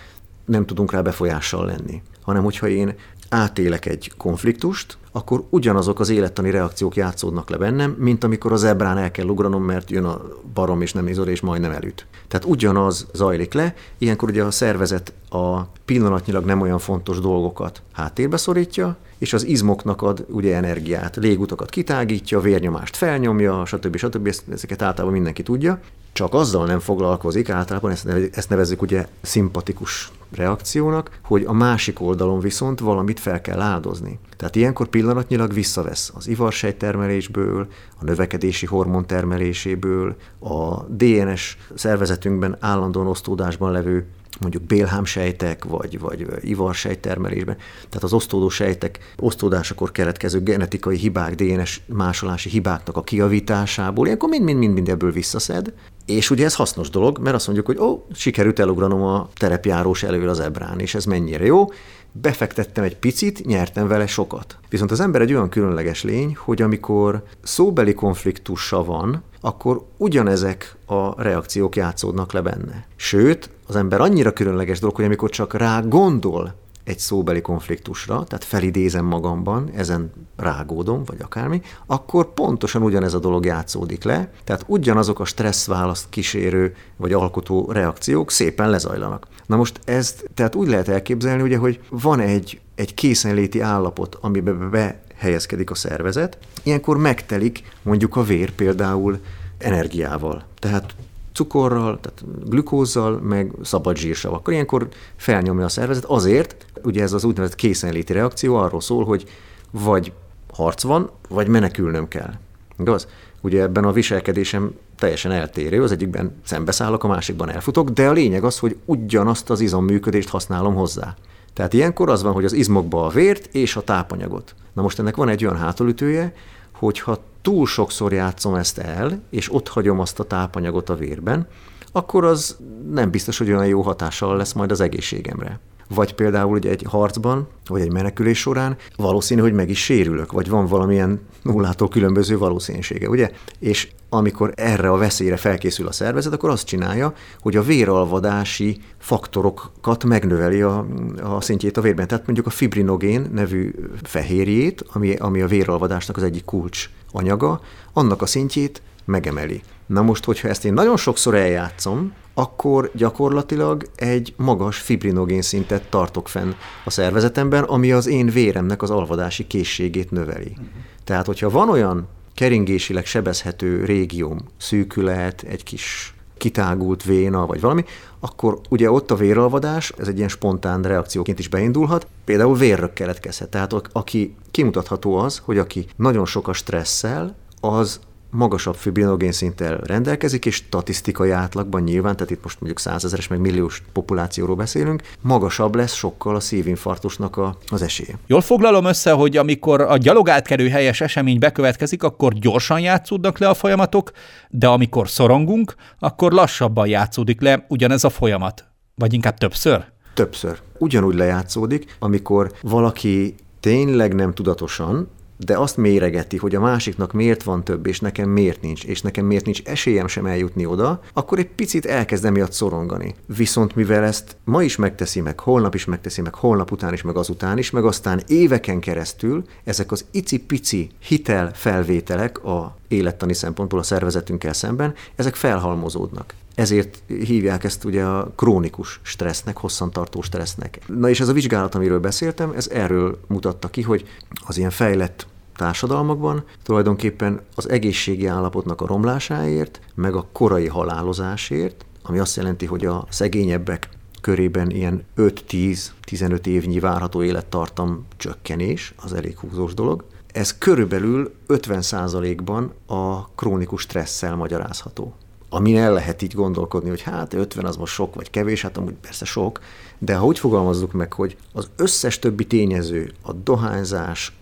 nem 0.44 0.66
tudunk 0.66 0.92
rá 0.92 1.00
befolyással 1.00 1.66
lenni. 1.66 2.02
Hanem 2.22 2.42
hogyha 2.42 2.68
én 2.68 2.94
átélek 3.28 3.86
egy 3.86 4.12
konfliktust, 4.16 4.98
akkor 5.12 5.44
ugyanazok 5.50 6.00
az 6.00 6.08
élettani 6.08 6.50
reakciók 6.50 6.96
játszódnak 6.96 7.50
le 7.50 7.56
bennem, 7.56 7.90
mint 7.98 8.24
amikor 8.24 8.52
az 8.52 8.64
ebrán 8.64 8.98
el 8.98 9.10
kell 9.10 9.26
ugranom, 9.26 9.62
mert 9.62 9.90
jön 9.90 10.04
a 10.04 10.20
barom 10.54 10.82
és 10.82 10.92
nem 10.92 11.08
izol, 11.08 11.28
és 11.28 11.40
majdnem 11.40 11.70
elüt. 11.70 12.06
Tehát 12.28 12.46
ugyanaz 12.46 13.06
zajlik 13.12 13.52
le, 13.52 13.74
ilyenkor 13.98 14.28
ugye 14.28 14.44
a 14.44 14.50
szervezet 14.50 15.12
a 15.30 15.62
pillanatnyilag 15.84 16.44
nem 16.44 16.60
olyan 16.60 16.78
fontos 16.78 17.20
dolgokat 17.20 17.82
háttérbe 17.92 18.36
szorítja, 18.36 18.96
és 19.18 19.32
az 19.32 19.44
izmoknak 19.44 20.02
ad 20.02 20.24
ugye 20.28 20.54
energiát, 20.54 21.16
légutakat 21.16 21.70
kitágítja, 21.70 22.40
vérnyomást 22.40 22.96
felnyomja, 22.96 23.64
stb. 23.64 23.96
stb. 23.96 24.34
Ezeket 24.52 24.82
általában 24.82 25.14
mindenki 25.14 25.42
tudja, 25.42 25.80
csak 26.12 26.34
azzal 26.34 26.66
nem 26.66 26.78
foglalkozik, 26.78 27.50
általában 27.50 27.90
ezt 28.32 28.48
nevezzük 28.48 28.82
ugye 28.82 29.06
szimpatikus 29.20 30.10
reakciónak, 30.30 31.18
hogy 31.24 31.44
a 31.44 31.52
másik 31.52 32.00
oldalon 32.00 32.40
viszont 32.40 32.80
valamit 32.80 33.20
fel 33.20 33.40
kell 33.40 33.60
áldozni. 33.60 34.18
Tehát 34.36 34.56
ilyenkor 34.56 34.88
pillanatnyilag 34.88 35.52
visszavesz 35.52 36.12
az 36.14 36.28
ivarsejtermelésből, 36.28 37.66
a 38.00 38.04
növekedési 38.04 38.66
hormon 38.66 39.06
termeléséből, 39.06 40.16
a 40.38 40.82
DNS 40.82 41.56
szervezetünkben 41.74 42.56
állandóan 42.60 43.06
osztódásban 43.06 43.72
levő 43.72 44.06
mondjuk 44.40 44.62
bélhámsejtek, 44.62 45.64
vagy, 45.64 45.98
vagy 45.98 46.26
ivarsejtermelésben. 46.40 47.56
Tehát 47.88 48.02
az 48.02 48.12
osztódó 48.12 48.48
sejtek 48.48 48.98
osztódásakor 49.18 49.92
keletkező 49.92 50.42
genetikai 50.42 50.96
hibák, 50.96 51.34
DNS 51.34 51.80
másolási 51.86 52.48
hibáknak 52.48 52.96
a 52.96 53.02
kiavításából, 53.02 54.06
ilyenkor 54.06 54.28
mind-mind-mind 54.28 54.88
ebből 54.88 55.12
visszaszed, 55.12 55.72
és 56.06 56.30
ugye 56.30 56.44
ez 56.44 56.54
hasznos 56.54 56.90
dolog, 56.90 57.18
mert 57.18 57.34
azt 57.34 57.46
mondjuk, 57.46 57.66
hogy 57.66 57.78
ó, 57.78 58.06
sikerült 58.12 58.58
elugranom 58.58 59.02
a 59.02 59.28
terepjárós 59.34 60.02
elől 60.02 60.28
az 60.28 60.40
ebrán, 60.40 60.80
és 60.80 60.94
ez 60.94 61.04
mennyire 61.04 61.44
jó, 61.44 61.66
befektettem 62.12 62.84
egy 62.84 62.96
picit, 62.96 63.44
nyertem 63.44 63.88
vele 63.88 64.06
sokat. 64.06 64.56
Viszont 64.68 64.90
az 64.90 65.00
ember 65.00 65.20
egy 65.20 65.32
olyan 65.32 65.48
különleges 65.48 66.02
lény, 66.02 66.36
hogy 66.38 66.62
amikor 66.62 67.22
szóbeli 67.42 67.94
konfliktusa 67.94 68.84
van, 68.84 69.22
akkor 69.40 69.86
ugyanezek 69.96 70.76
a 70.86 71.22
reakciók 71.22 71.76
játszódnak 71.76 72.32
le 72.32 72.40
benne. 72.40 72.86
Sőt, 72.96 73.50
az 73.66 73.76
ember 73.76 74.00
annyira 74.00 74.32
különleges 74.32 74.78
dolog, 74.78 74.96
hogy 74.96 75.04
amikor 75.04 75.30
csak 75.30 75.54
rá 75.54 75.80
gondol 75.80 76.54
egy 76.86 76.98
szóbeli 76.98 77.40
konfliktusra, 77.40 78.24
tehát 78.24 78.44
felidézem 78.44 79.04
magamban, 79.04 79.70
ezen 79.74 80.12
rágódom, 80.36 81.04
vagy 81.04 81.20
akármi, 81.20 81.62
akkor 81.86 82.32
pontosan 82.32 82.82
ugyanez 82.82 83.14
a 83.14 83.18
dolog 83.18 83.44
játszódik 83.44 84.04
le, 84.04 84.30
tehát 84.44 84.64
ugyanazok 84.66 85.20
a 85.20 85.24
stresszválaszt 85.24 86.06
kísérő 86.08 86.74
vagy 86.96 87.12
alkotó 87.12 87.70
reakciók 87.72 88.30
szépen 88.30 88.70
lezajlanak. 88.70 89.26
Na 89.46 89.56
most 89.56 89.80
ezt 89.84 90.30
tehát 90.34 90.54
úgy 90.54 90.68
lehet 90.68 90.88
elképzelni, 90.88 91.42
ugye, 91.42 91.56
hogy 91.56 91.80
van 91.88 92.20
egy, 92.20 92.60
egy 92.74 92.94
készenléti 92.94 93.60
állapot, 93.60 94.18
amiben 94.20 94.70
behelyezkedik 94.70 95.70
a 95.70 95.74
szervezet, 95.74 96.38
ilyenkor 96.62 96.96
megtelik 96.96 97.62
mondjuk 97.82 98.16
a 98.16 98.22
vér 98.22 98.50
például 98.50 99.20
energiával. 99.58 100.44
Tehát 100.58 100.94
cukorral, 101.36 102.00
tehát 102.00 102.48
glükózzal, 102.48 103.20
meg 103.20 103.52
szabad 103.62 103.96
zsírsav. 103.96 104.32
Akkor 104.34 104.52
ilyenkor 104.52 104.88
felnyomja 105.16 105.64
a 105.64 105.68
szervezet 105.68 106.04
azért, 106.04 106.66
ugye 106.82 107.02
ez 107.02 107.12
az 107.12 107.24
úgynevezett 107.24 107.56
készenléti 107.56 108.12
reakció 108.12 108.56
arról 108.56 108.80
szól, 108.80 109.04
hogy 109.04 109.24
vagy 109.70 110.12
harc 110.52 110.82
van, 110.82 111.10
vagy 111.28 111.48
menekülnöm 111.48 112.08
kell. 112.08 112.32
Igaz? 112.78 113.08
Ugye 113.40 113.62
ebben 113.62 113.84
a 113.84 113.92
viselkedésem 113.92 114.74
teljesen 114.98 115.32
eltérő, 115.32 115.82
az 115.82 115.92
egyikben 115.92 116.40
szembeszállok, 116.44 117.04
a 117.04 117.08
másikban 117.08 117.50
elfutok, 117.50 117.90
de 117.90 118.08
a 118.08 118.12
lényeg 118.12 118.44
az, 118.44 118.58
hogy 118.58 118.76
ugyanazt 118.84 119.50
az 119.50 119.60
izomműködést 119.60 120.28
használom 120.28 120.74
hozzá. 120.74 121.14
Tehát 121.52 121.72
ilyenkor 121.72 122.10
az 122.10 122.22
van, 122.22 122.32
hogy 122.32 122.44
az 122.44 122.52
izmokba 122.52 123.06
a 123.06 123.08
vért 123.08 123.54
és 123.54 123.76
a 123.76 123.82
tápanyagot. 123.82 124.54
Na 124.72 124.82
most 124.82 124.98
ennek 124.98 125.16
van 125.16 125.28
egy 125.28 125.44
olyan 125.44 125.58
hátulütője, 125.58 126.34
hogyha 126.78 127.18
túl 127.42 127.66
sokszor 127.66 128.12
játszom 128.12 128.54
ezt 128.54 128.78
el, 128.78 129.22
és 129.30 129.54
ott 129.54 129.68
hagyom 129.68 130.00
azt 130.00 130.20
a 130.20 130.24
tápanyagot 130.24 130.88
a 130.88 130.94
vérben, 130.94 131.46
akkor 131.92 132.24
az 132.24 132.56
nem 132.90 133.10
biztos, 133.10 133.38
hogy 133.38 133.48
olyan 133.48 133.66
jó 133.66 133.80
hatással 133.80 134.36
lesz 134.36 134.52
majd 134.52 134.70
az 134.70 134.80
egészségemre 134.80 135.60
vagy 135.88 136.14
például 136.14 136.52
ugye 136.52 136.70
egy 136.70 136.82
harcban, 136.88 137.48
vagy 137.66 137.80
egy 137.80 137.92
menekülés 137.92 138.38
során 138.38 138.76
valószínű, 138.96 139.40
hogy 139.40 139.52
meg 139.52 139.70
is 139.70 139.84
sérülök, 139.84 140.32
vagy 140.32 140.48
van 140.48 140.66
valamilyen 140.66 141.20
nullától 141.42 141.88
különböző 141.88 142.38
valószínűsége, 142.38 143.08
ugye? 143.08 143.30
És 143.58 143.88
amikor 144.08 144.52
erre 144.54 144.90
a 144.90 144.96
veszélyre 144.96 145.36
felkészül 145.36 145.86
a 145.86 145.92
szervezet, 145.92 146.32
akkor 146.32 146.50
azt 146.50 146.66
csinálja, 146.66 147.12
hogy 147.40 147.56
a 147.56 147.62
véralvadási 147.62 148.80
faktorokat 148.98 150.04
megnöveli 150.04 150.60
a, 150.60 150.86
a 151.22 151.40
szintjét 151.40 151.76
a 151.76 151.80
vérben. 151.80 152.06
Tehát 152.06 152.24
mondjuk 152.24 152.46
a 152.46 152.50
fibrinogén 152.50 153.30
nevű 153.32 153.74
fehérjét, 154.02 154.84
ami, 154.92 155.14
ami 155.14 155.40
a 155.40 155.46
véralvadásnak 155.46 156.16
az 156.16 156.22
egyik 156.22 156.44
kulcs 156.44 156.90
anyaga, 157.12 157.60
annak 157.92 158.22
a 158.22 158.26
szintjét 158.26 158.82
megemeli. 159.04 159.62
Na 159.86 160.02
most, 160.02 160.24
hogyha 160.24 160.48
ezt 160.48 160.64
én 160.64 160.72
nagyon 160.72 160.96
sokszor 160.96 161.34
eljátszom, 161.34 162.12
akkor 162.34 162.90
gyakorlatilag 162.94 163.88
egy 163.94 164.34
magas 164.36 164.78
fibrinogén 164.78 165.42
szintet 165.42 165.88
tartok 165.88 166.28
fenn 166.28 166.52
a 166.84 166.90
szervezetemben, 166.90 167.62
ami 167.62 167.92
az 167.92 168.06
én 168.06 168.26
véremnek 168.26 168.82
az 168.82 168.90
alvadási 168.90 169.46
készségét 169.46 170.10
növeli. 170.10 170.56
Tehát, 171.04 171.26
hogyha 171.26 171.50
van 171.50 171.68
olyan 171.68 172.08
keringésileg 172.36 173.06
sebezhető 173.06 173.84
régióm, 173.84 174.38
szűkület, 174.56 175.42
egy 175.42 175.62
kis 175.62 176.14
kitágult 176.36 177.04
véna, 177.04 177.46
vagy 177.46 177.60
valami, 177.60 177.84
akkor 178.20 178.60
ugye 178.68 178.90
ott 178.90 179.10
a 179.10 179.14
véralvadás, 179.14 179.92
ez 179.98 180.08
egy 180.08 180.16
ilyen 180.16 180.28
spontán 180.28 180.82
reakcióként 180.82 181.38
is 181.38 181.48
beindulhat, 181.48 182.06
például 182.24 182.56
vérrök 182.56 182.92
keletkezhet. 182.92 183.48
Tehát 183.48 183.74
aki 183.92 184.34
kimutatható 184.50 185.16
az, 185.16 185.38
hogy 185.44 185.58
aki 185.58 185.86
nagyon 185.96 186.26
sok 186.26 186.48
a 186.48 186.52
stresszel, 186.52 187.36
az 187.60 188.00
magasabb 188.36 188.74
fibrinogén 188.74 189.32
szinttel 189.32 189.76
rendelkezik, 189.76 190.46
és 190.46 190.54
statisztikai 190.54 191.30
átlagban 191.30 191.82
nyilván, 191.82 192.16
tehát 192.16 192.30
itt 192.30 192.42
most 192.42 192.60
mondjuk 192.60 192.80
százezeres 192.80 193.28
meg 193.28 193.40
milliós 193.40 193.82
populációról 193.92 194.56
beszélünk, 194.56 195.02
magasabb 195.20 195.74
lesz 195.74 195.94
sokkal 195.94 196.36
a 196.36 196.40
szívinfarktusnak 196.40 197.36
a, 197.36 197.58
az 197.68 197.82
esélye. 197.82 198.18
Jól 198.26 198.40
foglalom 198.40 198.84
össze, 198.84 199.12
hogy 199.12 199.36
amikor 199.36 199.80
a 199.80 199.96
gyalogátkerő 199.96 200.68
helyes 200.68 201.00
esemény 201.00 201.38
bekövetkezik, 201.38 202.02
akkor 202.02 202.32
gyorsan 202.32 202.80
játszódnak 202.80 203.38
le 203.38 203.48
a 203.48 203.54
folyamatok, 203.54 204.10
de 204.48 204.66
amikor 204.66 205.08
szorongunk, 205.08 205.74
akkor 205.98 206.32
lassabban 206.32 206.86
játszódik 206.86 207.40
le 207.40 207.66
ugyanez 207.68 208.04
a 208.04 208.10
folyamat. 208.10 208.64
Vagy 208.94 209.12
inkább 209.12 209.38
többször? 209.38 209.84
Többször. 210.14 210.58
Ugyanúgy 210.78 211.14
lejátszódik, 211.14 211.96
amikor 211.98 212.52
valaki 212.62 213.34
tényleg 213.60 214.14
nem 214.14 214.34
tudatosan, 214.34 215.08
de 215.36 215.58
azt 215.58 215.76
méregeti, 215.76 216.36
hogy 216.36 216.54
a 216.54 216.60
másiknak 216.60 217.12
miért 217.12 217.42
van 217.42 217.64
több, 217.64 217.86
és 217.86 218.00
nekem 218.00 218.28
miért 218.28 218.60
nincs, 218.62 218.84
és 218.84 219.02
nekem 219.02 219.26
miért 219.26 219.44
nincs 219.44 219.62
esélyem 219.62 220.06
sem 220.06 220.26
eljutni 220.26 220.66
oda, 220.66 221.00
akkor 221.12 221.38
egy 221.38 221.48
picit 221.48 221.86
elkezd 221.86 222.30
miatt 222.30 222.52
szorongani. 222.52 223.14
Viszont 223.26 223.74
mivel 223.74 224.04
ezt 224.04 224.36
ma 224.44 224.62
is 224.62 224.76
megteszi 224.76 225.20
meg, 225.20 225.40
holnap 225.40 225.74
is 225.74 225.84
megteszi 225.84 226.20
meg, 226.20 226.34
holnap 226.34 226.72
után 226.72 226.92
is, 226.92 227.02
meg 227.02 227.16
azután 227.16 227.58
is, 227.58 227.70
meg 227.70 227.84
aztán 227.84 228.22
éveken 228.26 228.80
keresztül 228.80 229.44
ezek 229.64 229.92
az 229.92 230.04
icipici 230.10 230.90
hitel 230.98 231.50
felvételek 231.54 232.44
a 232.44 232.76
élettani 232.88 233.34
szempontból 233.34 233.78
a 233.78 233.82
szervezetünkkel 233.82 234.52
szemben, 234.52 234.94
ezek 235.16 235.34
felhalmozódnak. 235.34 236.34
Ezért 236.56 237.02
hívják 237.06 237.64
ezt 237.64 237.84
ugye 237.84 238.04
a 238.04 238.32
krónikus 238.36 239.00
stressznek, 239.02 239.56
hosszantartó 239.56 240.22
stressznek. 240.22 240.78
Na 240.86 241.08
és 241.08 241.20
ez 241.20 241.28
a 241.28 241.32
vizsgálat, 241.32 241.74
amiről 241.74 242.00
beszéltem, 242.00 242.52
ez 242.52 242.68
erről 242.68 243.18
mutatta 243.26 243.68
ki, 243.68 243.82
hogy 243.82 244.04
az 244.46 244.56
ilyen 244.56 244.70
fejlett 244.70 245.26
társadalmakban 245.56 246.44
tulajdonképpen 246.62 247.40
az 247.54 247.68
egészségi 247.68 248.26
állapotnak 248.26 248.80
a 248.80 248.86
romlásáért, 248.86 249.80
meg 249.94 250.14
a 250.14 250.26
korai 250.32 250.66
halálozásért, 250.66 251.86
ami 252.02 252.18
azt 252.18 252.36
jelenti, 252.36 252.66
hogy 252.66 252.86
a 252.86 253.06
szegényebbek 253.10 253.88
körében 254.20 254.70
ilyen 254.70 255.04
5-10-15 255.16 256.46
évnyi 256.46 256.80
várható 256.80 257.22
élettartam 257.22 258.06
csökkenés, 258.16 258.94
az 259.02 259.12
elég 259.12 259.38
húzós 259.38 259.74
dolog. 259.74 260.04
Ez 260.32 260.58
körülbelül 260.58 261.34
50%-ban 261.48 262.72
a 262.86 263.28
krónikus 263.28 263.82
stresszel 263.82 264.36
magyarázható 264.36 265.14
amin 265.48 265.76
el 265.76 265.92
lehet 265.92 266.22
így 266.22 266.34
gondolkodni, 266.34 266.88
hogy 266.88 267.02
hát 267.02 267.34
50 267.34 267.64
az 267.64 267.76
most 267.76 267.92
sok 267.92 268.14
vagy 268.14 268.30
kevés, 268.30 268.62
hát 268.62 268.76
amúgy 268.76 268.94
persze 269.00 269.24
sok, 269.24 269.60
de 269.98 270.16
ha 270.16 270.24
úgy 270.24 270.38
fogalmazzuk 270.38 270.92
meg, 270.92 271.12
hogy 271.12 271.36
az 271.52 271.70
összes 271.76 272.18
többi 272.18 272.46
tényező, 272.46 273.12
a 273.22 273.32
dohányzás, 273.32 274.36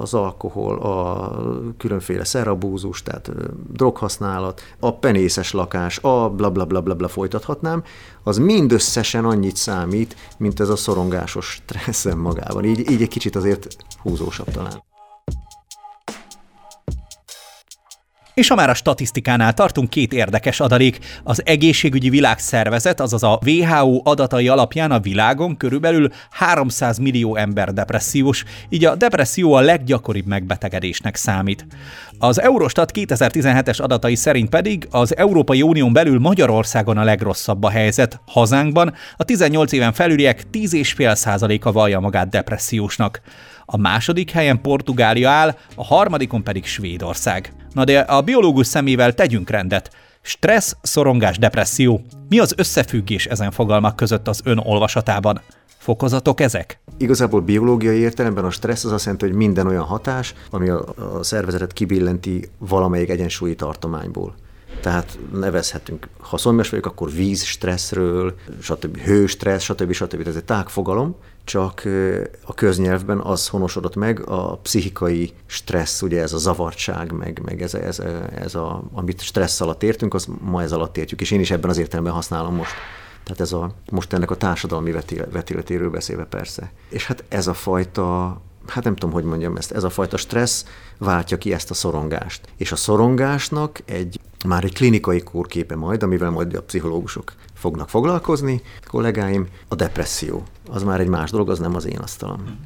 az 0.00 0.14
alkohol, 0.14 0.78
a 0.78 1.36
különféle 1.78 2.24
szerabúzus, 2.24 3.02
tehát 3.02 3.30
droghasználat, 3.72 4.60
a 4.80 4.94
penészes 4.94 5.52
lakás, 5.52 5.98
a 5.98 6.30
bla 6.30 6.50
bla 6.50 6.64
bla 6.64 6.80
bla, 6.80 6.94
bla 6.94 7.08
folytathatnám, 7.08 7.82
az 8.22 8.38
mindösszesen 8.38 9.24
annyit 9.24 9.56
számít, 9.56 10.16
mint 10.38 10.60
ez 10.60 10.68
a 10.68 10.76
szorongásos 10.76 11.46
stresszem 11.46 12.18
magában. 12.18 12.64
Így, 12.64 12.90
így 12.90 13.02
egy 13.02 13.08
kicsit 13.08 13.36
azért 13.36 13.76
húzósabb 14.02 14.50
talán. 14.50 14.91
És 18.34 18.48
ha 18.48 18.54
már 18.54 18.70
a 18.70 18.74
statisztikánál 18.74 19.52
tartunk, 19.52 19.90
két 19.90 20.12
érdekes 20.12 20.60
adalék. 20.60 20.98
Az 21.24 21.42
egészségügyi 21.44 22.10
világszervezet, 22.10 23.00
azaz 23.00 23.22
a 23.22 23.38
WHO 23.44 24.00
adatai 24.04 24.48
alapján 24.48 24.90
a 24.90 25.00
világon 25.00 25.56
körülbelül 25.56 26.08
300 26.30 26.98
millió 26.98 27.36
ember 27.36 27.72
depressziós, 27.72 28.44
így 28.68 28.84
a 28.84 28.94
depresszió 28.94 29.52
a 29.52 29.60
leggyakoribb 29.60 30.26
megbetegedésnek 30.26 31.16
számít. 31.16 31.66
Az 32.18 32.40
Eurostat 32.40 32.90
2017-es 32.94 33.80
adatai 33.80 34.14
szerint 34.14 34.48
pedig 34.48 34.88
az 34.90 35.16
Európai 35.16 35.62
Unión 35.62 35.92
belül 35.92 36.18
Magyarországon 36.18 36.98
a 36.98 37.04
legrosszabb 37.04 37.62
a 37.62 37.70
helyzet. 37.70 38.20
Hazánkban 38.26 38.94
a 39.16 39.24
18 39.24 39.72
éven 39.72 39.92
felüliek 39.92 40.44
10,5%-a 40.52 41.72
vallja 41.72 42.00
magát 42.00 42.28
depressziósnak. 42.28 43.20
A 43.74 43.76
második 43.76 44.30
helyen 44.30 44.60
Portugália 44.60 45.30
áll, 45.30 45.56
a 45.74 45.84
harmadikon 45.84 46.42
pedig 46.42 46.64
Svédország. 46.64 47.52
Na 47.74 47.84
de 47.84 47.98
a 47.98 48.20
biológus 48.20 48.66
szemével 48.66 49.12
tegyünk 49.12 49.50
rendet. 49.50 49.90
Stressz, 50.20 50.76
szorongás, 50.82 51.38
depresszió. 51.38 52.00
Mi 52.28 52.38
az 52.38 52.54
összefüggés 52.56 53.26
ezen 53.26 53.50
fogalmak 53.50 53.96
között 53.96 54.28
az 54.28 54.40
ön 54.44 54.58
olvasatában? 54.58 55.40
Fokozatok 55.78 56.40
ezek? 56.40 56.80
Igazából 56.98 57.40
biológiai 57.40 57.98
értelemben 57.98 58.44
a 58.44 58.50
stressz 58.50 58.84
az 58.84 58.92
azt 58.92 59.04
jelenti, 59.04 59.26
hogy 59.26 59.34
minden 59.34 59.66
olyan 59.66 59.84
hatás, 59.84 60.34
ami 60.50 60.68
a, 60.68 60.84
a 61.18 61.22
szervezetet 61.22 61.72
kibillenti 61.72 62.48
valamelyik 62.58 63.08
egyensúlyi 63.08 63.54
tartományból. 63.54 64.34
Tehát 64.82 65.18
nevezhetünk, 65.32 66.08
ha 66.18 66.36
szomjas 66.36 66.68
vagyok, 66.68 66.86
akkor 66.86 67.10
víz 67.10 67.42
stresszről, 67.42 68.34
stb. 68.60 68.98
hőstressz, 68.98 69.62
stb. 69.62 69.92
stb. 69.92 70.26
Ez 70.26 70.36
egy 70.36 70.44
tágfogalom, 70.44 71.16
csak 71.44 71.82
a 72.44 72.54
köznyelvben 72.54 73.18
az 73.18 73.48
honosodott 73.48 73.94
meg, 73.94 74.28
a 74.28 74.56
pszichikai 74.56 75.32
stressz, 75.46 76.02
ugye 76.02 76.22
ez 76.22 76.32
a 76.32 76.38
zavartság, 76.38 77.12
meg, 77.12 77.40
meg 77.44 77.62
ez, 77.62 77.74
ez, 77.74 78.02
ez 78.34 78.54
a, 78.54 78.82
amit 78.92 79.20
stressz 79.20 79.60
alatt 79.60 79.82
értünk, 79.82 80.14
az 80.14 80.28
ma 80.40 80.62
ez 80.62 80.72
alatt 80.72 80.96
értjük, 80.96 81.20
és 81.20 81.30
én 81.30 81.40
is 81.40 81.50
ebben 81.50 81.70
az 81.70 81.78
értelemben 81.78 82.12
használom 82.12 82.54
most. 82.54 82.74
Tehát 83.24 83.40
ez 83.40 83.52
a, 83.52 83.74
most 83.90 84.12
ennek 84.12 84.30
a 84.30 84.36
társadalmi 84.36 84.94
vetületéről 85.30 85.90
beszélve 85.90 86.24
persze. 86.24 86.72
És 86.88 87.06
hát 87.06 87.24
ez 87.28 87.46
a 87.46 87.54
fajta 87.54 88.40
hát 88.66 88.84
nem 88.84 88.94
tudom, 88.94 89.14
hogy 89.14 89.24
mondjam 89.24 89.56
ezt, 89.56 89.72
ez 89.72 89.84
a 89.84 89.90
fajta 89.90 90.16
stressz 90.16 90.64
váltja 90.98 91.38
ki 91.38 91.52
ezt 91.52 91.70
a 91.70 91.74
szorongást. 91.74 92.48
És 92.56 92.72
a 92.72 92.76
szorongásnak 92.76 93.80
egy 93.84 94.20
már 94.46 94.64
egy 94.64 94.74
klinikai 94.74 95.20
kórképe 95.22 95.76
majd, 95.76 96.02
amivel 96.02 96.30
majd 96.30 96.54
a 96.54 96.62
pszichológusok 96.62 97.34
fognak 97.54 97.88
foglalkozni, 97.88 98.62
kollégáim, 98.86 99.46
a 99.68 99.74
depresszió. 99.74 100.42
Az 100.70 100.82
már 100.82 101.00
egy 101.00 101.08
más 101.08 101.30
dolog, 101.30 101.50
az 101.50 101.58
nem 101.58 101.74
az 101.74 101.86
én 101.86 101.98
asztalam. 101.98 102.58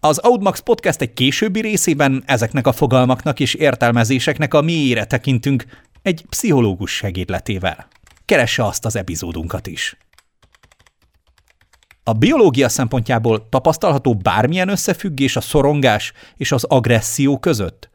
Az 0.00 0.18
Audmax 0.18 0.60
Podcast 0.60 1.00
egy 1.00 1.12
későbbi 1.12 1.60
részében 1.60 2.22
ezeknek 2.26 2.66
a 2.66 2.72
fogalmaknak 2.72 3.40
és 3.40 3.54
értelmezéseknek 3.54 4.54
a 4.54 4.60
mélyére 4.60 5.04
tekintünk 5.04 5.64
egy 6.02 6.24
pszichológus 6.28 6.96
segédletével. 6.96 7.88
Keresse 8.24 8.64
azt 8.64 8.84
az 8.84 8.96
epizódunkat 8.96 9.66
is. 9.66 9.96
A 12.06 12.12
biológia 12.12 12.68
szempontjából 12.68 13.48
tapasztalható 13.48 14.14
bármilyen 14.14 14.68
összefüggés 14.68 15.36
a 15.36 15.40
szorongás 15.40 16.12
és 16.36 16.52
az 16.52 16.64
agresszió 16.64 17.38
között? 17.38 17.88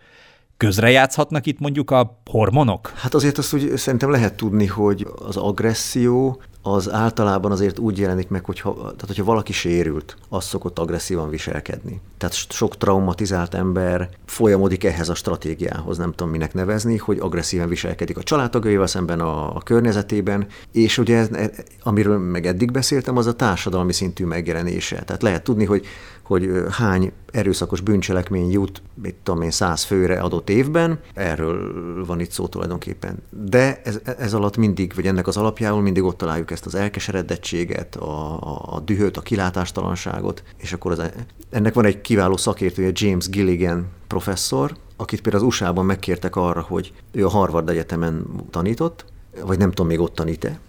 Közrejátszhatnak 0.58 1.46
itt 1.46 1.60
mondjuk 1.60 1.92
a 1.92 2.22
hormonok? 2.26 2.94
Hát 2.96 3.14
azért 3.14 3.38
azt 3.38 3.54
úgy 3.54 3.78
szerintem 3.78 4.12
lehet 4.12 4.34
tudni, 4.34 4.66
hogy 4.66 5.08
az 5.26 5.38
agresszió 5.38 6.42
az 6.62 6.92
általában 6.92 7.52
azért 7.52 7.80
úgy 7.80 8.00
jelenik 8.00 8.30
meg, 8.30 8.46
hogyha, 8.46 8.74
tehát 8.74 9.08
hogyha 9.08 9.24
valaki 9.24 9.54
sérült, 9.54 10.18
az 10.30 10.46
szokott 10.46 10.80
agresszívan 10.80 11.30
viselkedni. 11.30 12.02
Tehát 12.18 12.36
sok 12.36 12.78
traumatizált 12.78 13.54
ember 13.54 14.10
folyamodik 14.26 14.84
ehhez 14.84 15.10
a 15.10 15.16
stratégiához, 15.16 15.98
nem 15.98 16.12
tudom 16.12 16.32
minek 16.32 16.54
nevezni, 16.54 16.98
hogy 16.98 17.20
agresszíven 17.20 17.70
viselkedik 17.70 18.18
a 18.18 18.24
családtagjaival 18.24 18.88
szemben, 18.88 19.20
a, 19.20 19.56
a 19.56 19.60
környezetében, 19.60 20.48
és 20.72 20.98
ugye 20.98 21.28
e, 21.32 21.52
amiről 21.84 22.18
meg 22.18 22.46
eddig 22.46 22.72
beszéltem, 22.72 23.18
az 23.18 23.28
a 23.28 23.36
társadalmi 23.36 23.94
szintű 23.94 24.26
megjelenése. 24.26 25.04
Tehát 25.04 25.22
lehet 25.22 25.44
tudni, 25.44 25.66
hogy 25.66 25.86
hogy 26.30 26.50
hány 26.70 27.12
erőszakos 27.32 27.82
bűncselekmény 27.82 28.52
jut, 28.52 28.82
mit 28.94 29.16
tudom 29.24 29.42
én, 29.42 29.52
száz 29.52 29.84
főre 29.84 30.20
adott 30.20 30.50
évben, 30.50 31.00
erről 31.14 32.06
van 32.06 32.20
itt 32.20 32.32
szó 32.32 32.48
tulajdonképpen. 32.48 33.18
De 33.30 33.82
ez, 33.84 34.00
ez 34.18 34.34
alatt 34.34 34.58
mindig, 34.58 34.96
vagy 34.96 35.06
ennek 35.06 35.28
az 35.28 35.38
alapjául 35.38 35.82
mindig 35.82 36.04
ott 36.04 36.18
találjuk 36.18 36.52
ezt 36.52 36.66
az 36.66 36.76
elkeseredettséget, 36.76 37.96
a, 37.96 38.42
a, 38.42 38.76
a 38.76 38.80
dühöt, 38.80 39.18
a 39.18 39.22
kilátástalanságot, 39.22 40.44
és 40.58 40.74
akkor 40.74 40.92
az, 40.92 41.12
ennek 41.50 41.74
van 41.74 41.86
egy 41.86 42.02
kiváló 42.02 42.38
szakértője, 42.38 42.92
James 42.94 43.30
Gilligan 43.30 43.88
professzor, 44.08 44.76
akit 44.98 45.22
például 45.22 45.44
az 45.44 45.50
USA-ban 45.50 45.86
megkértek 45.86 46.36
arra, 46.36 46.62
hogy 46.62 46.94
ő 47.12 47.26
a 47.26 47.30
Harvard 47.30 47.70
Egyetemen 47.70 48.26
tanított, 48.50 49.06
vagy 49.46 49.58
nem 49.58 49.70
tudom, 49.70 49.88
még 49.88 50.00
ott 50.00 50.16
tanít-e, 50.16 50.60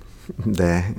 de 0.45 0.93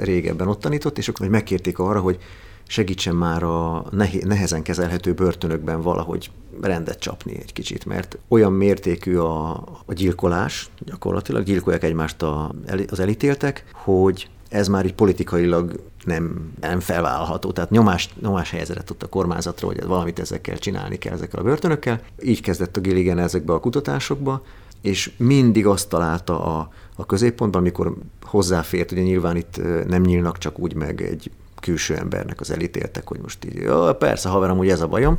régebben 0.00 0.48
ott 0.48 0.60
tanított, 0.60 0.98
és 0.98 1.08
akkor 1.08 1.28
megkérték 1.28 1.78
arra, 1.78 2.00
hogy 2.00 2.18
segítsen 2.66 3.14
már 3.14 3.42
a 3.42 3.84
nehezen 4.22 4.62
kezelhető 4.62 5.12
börtönökben 5.12 5.80
valahogy 5.80 6.30
rendet 6.60 6.98
csapni 6.98 7.38
egy 7.38 7.52
kicsit, 7.52 7.84
mert 7.84 8.18
olyan 8.28 8.52
mértékű 8.52 9.16
a, 9.16 9.50
a 9.84 9.92
gyilkolás, 9.92 10.70
gyakorlatilag 10.78 11.42
gyilkolják 11.44 11.82
egymást 11.82 12.22
a, 12.22 12.54
az 12.88 13.00
elítéltek, 13.00 13.64
hogy 13.72 14.28
ez 14.48 14.68
már 14.68 14.84
így 14.84 14.94
politikailag 14.94 15.80
nem, 16.04 16.52
nem 16.60 16.80
felvállalható. 16.80 17.52
Tehát 17.52 17.70
nyomás, 17.70 18.08
nyomás 18.20 18.50
helyezett 18.50 18.90
ott 18.90 19.02
a 19.02 19.08
kormányzatra, 19.08 19.66
hogy 19.66 19.84
valamit 19.86 20.18
ezekkel 20.18 20.58
csinálni 20.58 20.98
kell, 20.98 21.12
ezekkel 21.12 21.40
a 21.40 21.42
börtönökkel. 21.42 22.00
Így 22.22 22.40
kezdett 22.40 22.76
a 22.76 22.80
Gilligan 22.80 23.18
ezekbe 23.18 23.52
a 23.52 23.60
kutatásokba, 23.60 24.42
és 24.80 25.12
mindig 25.16 25.66
azt 25.66 25.88
találta 25.88 26.44
a, 26.44 26.68
a 26.96 27.06
középpontban, 27.06 27.60
amikor 27.60 27.94
hozzáfért, 28.22 28.92
ugye 28.92 29.02
nyilván 29.02 29.36
itt 29.36 29.60
nem 29.86 30.02
nyílnak 30.02 30.38
csak 30.38 30.58
úgy 30.58 30.74
meg 30.74 31.02
egy 31.02 31.30
külső 31.64 31.96
embernek 31.96 32.40
az 32.40 32.50
elítéltek, 32.50 33.08
hogy 33.08 33.20
most 33.20 33.44
így, 33.44 33.54
ja, 33.54 33.94
persze 33.98 34.28
haverom, 34.28 34.56
hogy 34.56 34.68
ez 34.68 34.80
a 34.80 34.86
bajom, 34.86 35.18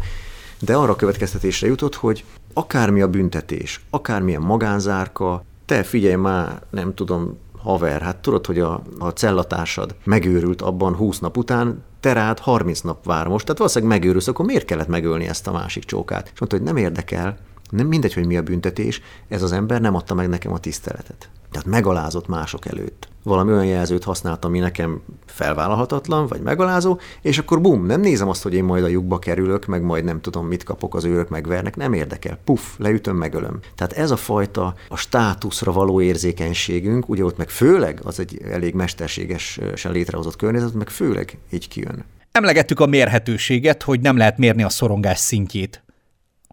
de 0.59 0.75
arra 0.75 0.91
a 0.91 0.95
következtetésre 0.95 1.67
jutott, 1.67 1.95
hogy 1.95 2.23
akármi 2.53 3.01
a 3.01 3.07
büntetés, 3.07 3.81
akármilyen 3.89 4.41
magánzárka, 4.41 5.43
te 5.65 5.83
figyelj 5.83 6.15
már, 6.15 6.61
nem 6.69 6.93
tudom, 6.93 7.37
haver, 7.57 8.01
hát 8.01 8.17
tudod, 8.17 8.45
hogy 8.45 8.59
a, 8.59 8.81
a 8.99 9.09
cellatársad 9.09 9.95
megőrült 10.03 10.61
abban 10.61 10.95
20 10.95 11.19
nap 11.19 11.37
után, 11.37 11.83
te 11.99 12.13
rád 12.13 12.39
30 12.39 12.79
nap 12.79 13.05
vár 13.05 13.27
most, 13.27 13.45
tehát 13.45 13.57
valószínűleg 13.57 13.97
megőrülsz, 13.97 14.27
akkor 14.27 14.45
miért 14.45 14.65
kellett 14.65 14.87
megölni 14.87 15.27
ezt 15.27 15.47
a 15.47 15.51
másik 15.51 15.83
csókát? 15.83 16.29
És 16.33 16.39
mondta, 16.39 16.57
hogy 16.57 16.65
nem 16.65 16.77
érdekel, 16.77 17.37
nem 17.69 17.87
mindegy, 17.87 18.13
hogy 18.13 18.25
mi 18.25 18.37
a 18.37 18.41
büntetés, 18.41 19.01
ez 19.27 19.41
az 19.41 19.51
ember 19.51 19.81
nem 19.81 19.95
adta 19.95 20.13
meg 20.13 20.29
nekem 20.29 20.53
a 20.53 20.59
tiszteletet. 20.59 21.29
Tehát 21.51 21.69
megalázott 21.69 22.27
mások 22.27 22.65
előtt. 22.65 23.07
Valami 23.23 23.51
olyan 23.51 23.65
jelzőt 23.65 24.03
használt, 24.03 24.45
ami 24.45 24.59
nekem 24.59 25.01
felvállalhatatlan, 25.25 26.27
vagy 26.27 26.41
megalázó, 26.41 26.99
és 27.21 27.37
akkor 27.37 27.61
bum, 27.61 27.85
nem 27.85 28.01
nézem 28.01 28.29
azt, 28.29 28.43
hogy 28.43 28.53
én 28.53 28.63
majd 28.63 28.83
a 28.83 28.87
lyukba 28.87 29.19
kerülök, 29.19 29.65
meg 29.65 29.81
majd 29.81 30.03
nem 30.03 30.21
tudom, 30.21 30.47
mit 30.47 30.63
kapok, 30.63 30.95
az 30.95 31.03
őrök 31.03 31.29
megvernek, 31.29 31.75
nem 31.75 31.93
érdekel. 31.93 32.39
Puff, 32.43 32.61
leütöm, 32.77 33.15
megölöm. 33.15 33.59
Tehát 33.75 33.93
ez 33.93 34.11
a 34.11 34.15
fajta 34.15 34.75
a 34.87 34.97
státuszra 34.97 35.71
való 35.71 36.01
érzékenységünk, 36.01 37.09
ugye 37.09 37.23
ott 37.23 37.37
meg 37.37 37.49
főleg, 37.49 37.99
az 38.03 38.19
egy 38.19 38.41
elég 38.51 38.73
mesterségesen 38.73 39.91
létrehozott 39.91 40.35
környezet, 40.35 40.73
meg 40.73 40.89
főleg 40.89 41.37
így 41.51 41.67
kijön. 41.67 42.05
Emlegettük 42.31 42.79
a 42.79 42.85
mérhetőséget, 42.85 43.83
hogy 43.83 43.99
nem 43.99 44.17
lehet 44.17 44.37
mérni 44.37 44.63
a 44.63 44.69
szorongás 44.69 45.19
szintjét. 45.19 45.84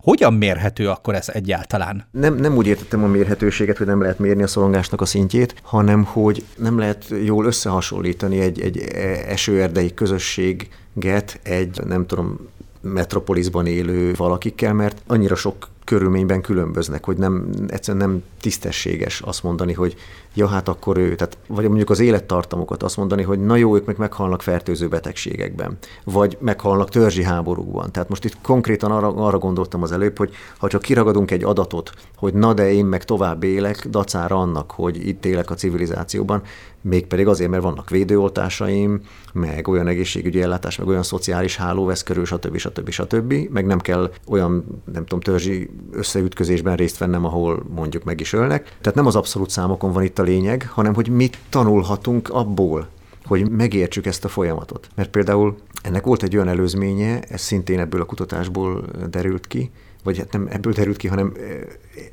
Hogyan 0.02 0.34
mérhető 0.34 0.88
akkor 0.88 1.14
ez 1.14 1.28
egyáltalán? 1.28 2.06
Nem, 2.10 2.34
nem 2.34 2.56
úgy 2.56 2.66
értettem 2.66 3.04
a 3.04 3.06
mérhetőséget, 3.06 3.76
hogy 3.78 3.86
nem 3.86 4.00
lehet 4.00 4.18
mérni 4.18 4.42
a 4.42 4.46
szorongásnak 4.46 5.00
a 5.00 5.04
szintjét, 5.04 5.54
hanem 5.62 6.04
hogy 6.04 6.44
nem 6.56 6.78
lehet 6.78 7.06
jól 7.24 7.46
összehasonlítani 7.46 8.40
egy, 8.40 8.60
egy 8.60 8.78
esőerdei 9.26 9.94
közösséget 9.94 11.40
egy, 11.42 11.80
nem 11.84 12.06
tudom, 12.06 12.48
metropolisban 12.80 13.66
élő 13.66 14.14
valakikkel, 14.16 14.72
mert 14.72 15.02
annyira 15.06 15.34
sok 15.34 15.68
körülményben 15.84 16.40
különböznek, 16.40 17.04
hogy 17.04 17.16
nem, 17.16 17.48
egyszerűen 17.68 18.08
nem 18.08 18.22
tisztességes 18.40 19.20
azt 19.20 19.42
mondani, 19.42 19.72
hogy 19.72 19.94
ja, 20.34 20.46
hát 20.46 20.68
akkor 20.68 20.96
ő, 20.96 21.14
tehát, 21.14 21.38
vagy 21.46 21.66
mondjuk 21.66 21.90
az 21.90 22.00
élettartamokat 22.00 22.82
azt 22.82 22.96
mondani, 22.96 23.22
hogy 23.22 23.38
na 23.38 23.56
jó, 23.56 23.74
ők 23.76 23.86
meg 23.86 23.98
meghalnak 23.98 24.42
fertőző 24.42 24.88
betegségekben, 24.88 25.78
vagy 26.04 26.36
meghalnak 26.40 26.88
törzsi 26.88 27.22
háborúkban. 27.22 27.92
Tehát 27.92 28.08
most 28.08 28.24
itt 28.24 28.36
konkrétan 28.42 28.90
arra, 28.90 29.08
arra 29.08 29.38
gondoltam 29.38 29.82
az 29.82 29.92
előbb, 29.92 30.18
hogy 30.18 30.34
ha 30.58 30.68
csak 30.68 30.82
kiragadunk 30.82 31.30
egy 31.30 31.44
adatot, 31.44 31.90
hogy 32.16 32.34
na 32.34 32.52
de 32.52 32.72
én 32.72 32.84
meg 32.84 33.04
tovább 33.04 33.42
élek, 33.42 33.88
dacára 33.88 34.36
annak, 34.36 34.70
hogy 34.70 35.06
itt 35.08 35.24
élek 35.24 35.50
a 35.50 35.54
civilizációban, 35.54 36.42
mégpedig 36.82 37.26
azért, 37.26 37.50
mert 37.50 37.62
vannak 37.62 37.90
védőoltásaim, 37.90 39.00
meg 39.32 39.68
olyan 39.68 39.86
egészségügyi 39.86 40.42
ellátás, 40.42 40.76
meg 40.76 40.88
olyan 40.88 41.02
szociális 41.02 41.56
háló 41.56 41.84
vesz 41.84 42.02
körül, 42.02 42.24
stb. 42.24 42.56
stb. 42.56 42.90
stb. 42.90 43.34
Meg 43.50 43.66
nem 43.66 43.78
kell 43.78 44.12
olyan, 44.26 44.82
nem 44.92 45.02
tudom, 45.04 45.20
törzsi 45.20 45.70
összeütközésben 45.92 46.76
részt 46.76 46.98
vennem, 46.98 47.24
ahol 47.24 47.62
mondjuk 47.74 48.04
meg 48.04 48.20
is 48.20 48.32
ölnek. 48.32 48.76
Tehát 48.80 48.94
nem 48.94 49.06
az 49.06 49.16
abszolút 49.16 49.50
számokon 49.50 49.92
van 49.92 50.02
itt 50.02 50.18
a 50.22 50.24
lényeg, 50.24 50.68
hanem 50.70 50.94
hogy 50.94 51.08
mit 51.08 51.38
tanulhatunk 51.48 52.28
abból, 52.28 52.88
hogy 53.24 53.50
megértsük 53.50 54.06
ezt 54.06 54.24
a 54.24 54.28
folyamatot. 54.28 54.88
Mert 54.94 55.10
például 55.10 55.56
ennek 55.82 56.04
volt 56.04 56.22
egy 56.22 56.36
olyan 56.36 56.48
előzménye, 56.48 57.20
ez 57.20 57.40
szintén 57.40 57.80
ebből 57.80 58.00
a 58.00 58.04
kutatásból 58.04 58.84
derült 59.10 59.46
ki, 59.46 59.70
vagy 60.02 60.18
hát 60.18 60.32
nem 60.32 60.48
ebből 60.50 60.72
derült 60.72 60.96
ki, 60.96 61.08
hanem 61.08 61.32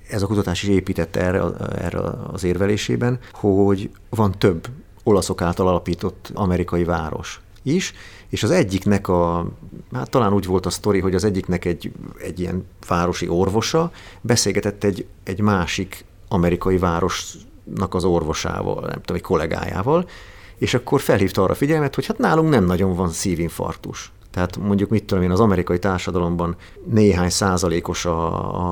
ez 0.10 0.22
a 0.22 0.28
kutatás 0.28 0.64
is 0.64 0.70
épített 0.70 1.16
erre, 1.16 1.42
erre 1.76 2.00
az 2.32 2.44
érvelésében, 2.44 3.20
hogy 3.32 3.90
van 4.10 4.32
több 4.38 4.68
olaszok 5.04 5.42
által 5.42 5.68
alapított 5.68 6.32
amerikai 6.34 6.84
város 6.84 7.42
is, 7.64 7.94
és 8.30 8.44
az 8.44 8.52
egyiknek 8.52 9.08
a, 9.08 9.52
hát 9.94 10.10
talán 10.10 10.34
úgy 10.34 10.46
volt 10.46 10.66
a 10.66 10.70
sztori, 10.70 11.00
hogy 11.00 11.16
az 11.16 11.24
egyiknek 11.24 11.66
egy, 11.66 11.92
egy 12.22 12.40
ilyen 12.40 12.66
városi 12.88 13.28
orvosa 13.28 13.92
beszélgetett 14.22 14.84
egy, 14.84 15.06
egy 15.24 15.42
másik 15.42 16.06
amerikai 16.28 16.78
városnak 16.78 17.49
az 17.90 18.04
orvosával, 18.04 18.82
nem 18.82 19.02
tudom, 19.02 19.16
egy 19.16 19.22
kollégájával, 19.22 20.10
és 20.58 20.74
akkor 20.74 21.02
felhívta 21.02 21.44
arra 21.44 21.54
figyelmet, 21.54 21.96
hogy 21.96 22.06
hát 22.06 22.18
nálunk 22.18 22.50
nem 22.50 22.66
nagyon 22.66 22.96
van 22.96 23.10
szívinfarktus. 23.10 24.12
Tehát 24.32 24.58
mondjuk 24.58 24.90
mit 24.90 25.06
tudom 25.06 25.24
én, 25.24 25.32
az 25.32 25.40
amerikai 25.40 25.80
társadalomban 25.80 26.56
néhány 26.86 27.30
százalékos 27.30 28.06
a, 28.06 28.26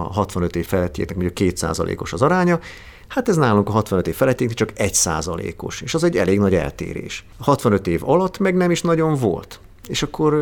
a 0.06 0.12
65 0.12 0.56
év 0.56 0.66
felettieknek, 0.66 1.16
mondjuk 1.16 1.36
két 1.36 1.58
százalékos 1.58 2.14
az 2.14 2.22
aránya, 2.22 2.60
Hát 3.08 3.30
ez 3.30 3.36
nálunk 3.36 3.70
a 3.70 3.72
65 3.72 4.08
év 4.08 4.16
felettieknek 4.16 4.58
csak 4.58 4.80
egy 4.80 4.94
százalékos, 4.94 5.82
és 5.82 5.94
az 5.94 6.04
egy 6.04 6.18
elég 6.18 6.40
nagy 6.40 6.56
eltérés. 6.56 7.26
A 7.38 7.44
65 7.44 7.88
év 7.88 8.10
alatt 8.10 8.38
meg 8.38 8.56
nem 8.56 8.72
is 8.72 8.82
nagyon 8.82 9.16
volt. 9.16 9.60
És 9.88 10.04
akkor 10.04 10.34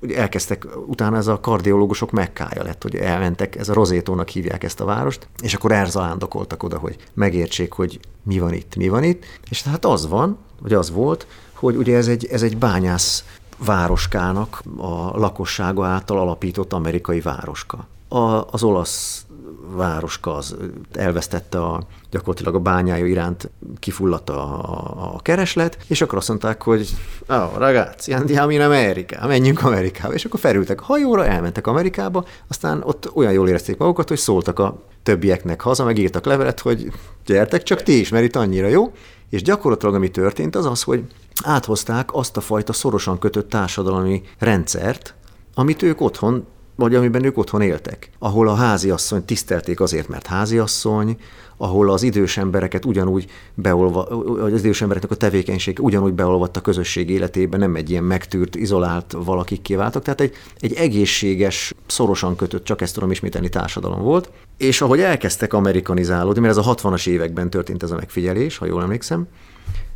ugye 0.00 0.16
elkezdtek, 0.16 0.66
utána 0.86 1.16
ez 1.16 1.26
a 1.26 1.40
kardiológusok 1.40 2.10
mekkája 2.10 2.62
lett, 2.62 2.82
hogy 2.82 2.96
elmentek, 2.96 3.56
ez 3.56 3.68
a 3.68 3.74
rozétónak 3.74 4.28
hívják 4.28 4.64
ezt 4.64 4.80
a 4.80 4.84
várost, 4.84 5.26
és 5.42 5.54
akkor 5.54 5.72
elzalándokoltak 5.72 6.62
oda, 6.62 6.78
hogy 6.78 6.96
megértsék, 7.14 7.72
hogy 7.72 8.00
mi 8.22 8.38
van 8.38 8.52
itt, 8.52 8.76
mi 8.76 8.88
van 8.88 9.02
itt. 9.02 9.24
És 9.50 9.62
hát 9.62 9.84
az 9.84 10.08
van, 10.08 10.38
vagy 10.60 10.72
az 10.72 10.90
volt, 10.90 11.26
hogy 11.52 11.76
ugye 11.76 11.96
ez 11.96 12.08
egy, 12.08 12.26
ez 12.26 12.42
egy 12.42 12.56
bányász 12.56 13.24
városkának 13.64 14.62
a 14.76 15.18
lakossága 15.18 15.86
által 15.86 16.18
alapított 16.18 16.72
amerikai 16.72 17.20
városka. 17.20 17.86
A, 18.08 18.18
az 18.50 18.62
olasz 18.62 19.26
városka 19.74 20.34
az 20.34 20.56
elvesztette 20.92 21.62
a, 21.64 21.82
gyakorlatilag 22.10 22.54
a 22.54 22.58
bányája 22.58 23.06
iránt 23.06 23.50
kifulladt 23.78 24.30
a, 24.30 24.42
a, 24.60 25.14
a 25.14 25.20
kereslet, 25.22 25.78
és 25.86 26.00
akkor 26.00 26.18
azt 26.18 26.28
mondták, 26.28 26.62
hogy 26.62 26.88
oh, 27.28 27.56
ragazzi, 27.56 28.12
andiamo 28.12 28.50
in 28.50 28.60
America, 28.60 29.26
menjünk 29.26 29.64
Amerikába. 29.64 30.14
És 30.14 30.24
akkor 30.24 30.40
felültek 30.40 30.80
a 30.80 30.84
hajóra, 30.84 31.26
elmentek 31.26 31.66
Amerikába, 31.66 32.24
aztán 32.48 32.82
ott 32.84 33.10
olyan 33.14 33.32
jól 33.32 33.48
érezték 33.48 33.76
magukat, 33.76 34.08
hogy 34.08 34.18
szóltak 34.18 34.58
a 34.58 34.82
többieknek 35.02 35.60
haza, 35.60 35.84
meg 35.84 36.10
levelet, 36.22 36.60
hogy 36.60 36.92
gyertek 37.26 37.62
csak 37.62 37.82
ti 37.82 38.00
is, 38.00 38.08
mert 38.08 38.24
itt 38.24 38.36
annyira 38.36 38.66
jó. 38.66 38.92
És 39.30 39.42
gyakorlatilag 39.42 39.94
ami 39.94 40.10
történt, 40.10 40.56
az 40.56 40.66
az, 40.66 40.82
hogy 40.82 41.04
áthozták 41.42 42.14
azt 42.14 42.36
a 42.36 42.40
fajta 42.40 42.72
szorosan 42.72 43.18
kötött 43.18 43.48
társadalmi 43.48 44.22
rendszert, 44.38 45.14
amit 45.54 45.82
ők 45.82 46.00
otthon 46.00 46.46
vagy 46.76 46.94
amiben 46.94 47.24
ők 47.24 47.38
otthon 47.38 47.60
éltek, 47.60 48.10
ahol 48.18 48.48
a 48.48 48.54
háziasszony 48.54 49.24
tisztelték 49.24 49.80
azért, 49.80 50.08
mert 50.08 50.26
háziasszony, 50.26 51.16
ahol 51.56 51.90
az 51.90 52.02
idős 52.02 52.36
embereket 52.36 52.84
ugyanúgy 52.84 53.26
beolva, 53.54 54.04
az 54.42 54.64
idős 54.64 54.82
embereknek 54.82 55.10
a 55.10 55.14
tevékenység 55.14 55.78
ugyanúgy 55.80 56.12
beolvadt 56.12 56.56
a 56.56 56.60
közösség 56.60 57.10
életébe, 57.10 57.56
nem 57.56 57.74
egy 57.74 57.90
ilyen 57.90 58.04
megtűrt, 58.04 58.56
izolált 58.56 59.16
valakik 59.24 59.62
kiváltak. 59.62 60.02
Tehát 60.02 60.20
egy, 60.20 60.34
egy 60.58 60.72
egészséges, 60.72 61.74
szorosan 61.86 62.36
kötött, 62.36 62.64
csak 62.64 62.80
ezt 62.80 62.94
tudom 62.94 63.10
ismételni, 63.10 63.48
társadalom 63.48 64.02
volt. 64.02 64.30
És 64.56 64.80
ahogy 64.80 65.00
elkezdtek 65.00 65.52
amerikanizálódni, 65.52 66.40
mert 66.40 66.56
ez 66.56 66.66
a 66.66 66.74
60-as 66.74 67.06
években 67.06 67.50
történt 67.50 67.82
ez 67.82 67.90
a 67.90 67.96
megfigyelés, 67.96 68.56
ha 68.56 68.66
jól 68.66 68.82
emlékszem, 68.82 69.26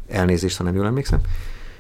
elnézést, 0.08 0.56
ha 0.56 0.64
nem 0.64 0.74
jól 0.74 0.86
emlékszem, 0.86 1.20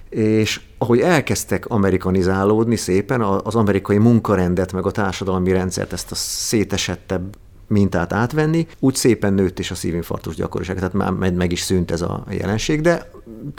és 0.08 0.60
ahogy 0.78 1.00
elkezdtek 1.00 1.66
amerikanizálódni 1.66 2.76
szépen, 2.76 3.20
az 3.20 3.54
amerikai 3.54 3.98
munkarendet, 3.98 4.72
meg 4.72 4.86
a 4.86 4.90
társadalmi 4.90 5.52
rendszert, 5.52 5.92
ezt 5.92 6.10
a 6.10 6.14
szétesettebb 6.14 7.36
mintát 7.68 8.12
átvenni, 8.12 8.66
úgy 8.78 8.94
szépen 8.94 9.32
nőtt 9.32 9.58
is 9.58 9.70
a 9.70 9.74
szívinfarktus 9.74 10.34
gyakoriság, 10.34 10.76
tehát 10.76 10.92
már 10.92 11.10
meg 11.12 11.52
is 11.52 11.60
szűnt 11.60 11.90
ez 11.90 12.00
a 12.00 12.24
jelenség, 12.30 12.80
de 12.80 13.10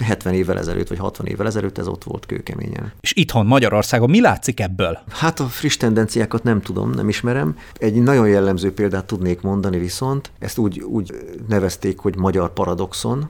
70 0.03 0.33
évvel 0.33 0.57
ezelőtt, 0.57 0.87
vagy 0.87 0.97
60 0.97 1.25
évvel 1.27 1.47
ezelőtt 1.47 1.77
ez 1.77 1.87
ott 1.87 2.03
volt 2.03 2.25
kőkeményen. 2.25 2.91
És 3.01 3.13
itthon 3.15 3.45
Magyarországon 3.45 4.09
mi 4.09 4.21
látszik 4.21 4.59
ebből? 4.59 4.99
Hát 5.09 5.39
a 5.39 5.45
friss 5.45 5.77
tendenciákat 5.77 6.43
nem 6.43 6.61
tudom, 6.61 6.89
nem 6.89 7.09
ismerem. 7.09 7.57
Egy 7.73 8.01
nagyon 8.01 8.27
jellemző 8.27 8.73
példát 8.73 9.05
tudnék 9.05 9.41
mondani 9.41 9.77
viszont, 9.77 10.31
ezt 10.39 10.57
úgy, 10.57 10.79
úgy 10.79 11.11
nevezték, 11.47 11.99
hogy 11.99 12.17
magyar 12.17 12.53
paradoxon, 12.53 13.29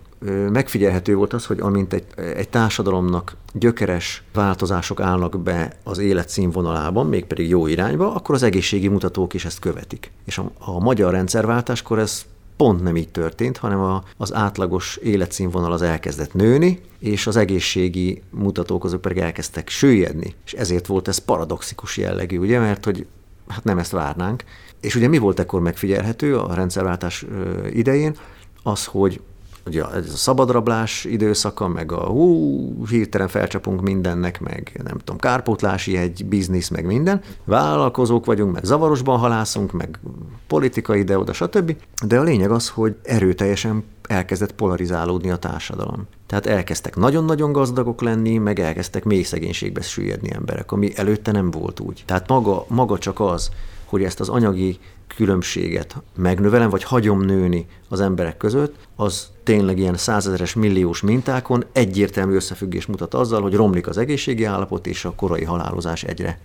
megfigyelhető 0.52 1.16
volt 1.16 1.34
az, 1.34 1.46
hogy 1.46 1.60
amint 1.60 1.94
egy, 1.94 2.06
egy 2.16 2.50
társadalomnak 2.50 3.36
gyökeres 3.54 4.24
változások 4.34 5.00
állnak 5.00 5.40
be 5.40 5.78
az 5.84 5.98
életszínvonalában, 5.98 7.06
mégpedig 7.06 7.50
jó 7.50 7.68
irányba, 7.68 8.16
akkor 8.16 8.36
az 8.36 8.44
egészségi 8.44 8.88
mutatók 8.88 9.34
is 9.34 9.46
ezt 9.46 9.60
követik. 9.60 10.12
És 10.26 10.38
a, 10.38 10.52
a 10.60 10.80
magyar 10.80 11.12
rendszerváltáskor 11.12 12.00
ez 12.00 12.26
pont 12.58 12.84
nem 12.84 12.96
így 12.96 13.10
történt, 13.10 13.58
hanem 13.58 13.80
a, 13.80 14.04
az 14.18 14.34
átlagos 14.34 14.96
életszínvonal 14.96 15.72
az 15.72 15.82
elkezdett 15.82 16.34
nőni, 16.34 16.82
és 17.00 17.28
az 17.28 17.36
egészségi 17.36 18.22
mutatók 18.30 18.84
azok 18.84 19.02
pedig 19.02 19.18
elkezdtek 19.18 19.70
süllyedni. 19.70 20.36
És 20.46 20.54
ezért 20.54 20.88
volt 20.88 21.08
ez 21.08 21.18
paradoxikus 21.18 21.98
jellegű, 21.98 22.38
ugye, 22.38 22.60
mert 22.60 22.86
hogy 22.86 23.06
hát 23.48 23.64
nem 23.64 23.78
ezt 23.78 23.92
várnánk. 23.92 24.44
És 24.82 24.96
ugye 24.96 25.08
mi 25.08 25.18
volt 25.18 25.40
ekkor 25.40 25.62
megfigyelhető 25.62 26.38
a 26.38 26.54
rendszerváltás 26.54 27.26
idején? 27.72 28.16
Az, 28.64 28.86
hogy 28.86 29.22
ugye 29.68 29.84
ez 29.84 30.14
a 30.14 30.16
szabadrablás 30.16 31.06
időszaka, 31.06 31.68
meg 31.68 31.92
a 31.92 32.06
hú, 32.06 32.86
hirtelen 32.90 33.28
felcsapunk 33.28 33.82
mindennek, 33.82 34.40
meg 34.40 34.82
nem 34.84 34.98
tudom, 34.98 35.18
kárpótlási 35.18 35.98
egy 35.98 36.26
biznisz, 36.26 36.70
meg 36.70 36.86
minden. 36.86 37.22
Vállalkozók 37.44 38.26
vagyunk, 38.26 38.54
meg 38.54 38.64
zavarosban 38.64 39.20
halászunk, 39.20 39.72
meg 39.72 40.00
politika 40.48 40.96
ide-oda, 40.96 41.34
stb. 41.34 41.76
De 42.06 42.20
a 42.20 42.24
lényeg 42.24 42.52
az, 42.52 42.70
hogy 42.70 42.96
erőteljesen 43.04 43.84
elkezdett 44.08 44.54
polarizálódni 44.54 45.30
a 45.30 45.38
társadalom. 45.38 46.08
Tehát 46.28 46.46
elkezdtek 46.46 46.96
nagyon-nagyon 46.96 47.52
gazdagok 47.52 48.02
lenni, 48.02 48.38
meg 48.38 48.60
elkezdtek 48.60 49.04
mély 49.04 49.24
szegénységbe 49.24 49.82
süllyedni 49.82 50.32
emberek, 50.34 50.72
ami 50.72 50.92
előtte 50.96 51.32
nem 51.32 51.52
volt 51.52 51.80
úgy. 51.80 52.04
Tehát 52.06 52.28
maga, 52.28 52.66
maga 52.68 52.98
csak 52.98 53.20
az, 53.20 53.50
hogy 53.88 54.04
ezt 54.04 54.20
az 54.20 54.30
anyagi 54.30 54.80
különbséget 55.08 55.96
megnövelem, 56.16 56.70
vagy 56.70 56.84
hagyom 56.84 57.22
nőni 57.22 57.66
az 57.90 58.02
emberek 58.02 58.38
között, 58.38 58.76
az 58.96 59.28
tényleg 59.44 59.78
ilyen 59.78 59.98
százezeres 59.98 60.54
milliós 60.54 61.02
mintákon 61.02 61.66
egyértelmű 61.72 62.36
összefüggés 62.36 62.86
mutat 62.86 63.14
azzal, 63.14 63.42
hogy 63.42 63.54
romlik 63.54 63.88
az 63.88 63.98
egészségi 63.98 64.44
állapot, 64.44 64.88
és 64.88 65.06
a 65.06 65.14
korai 65.16 65.44
halálozás 65.44 66.04
egyre 66.04 66.40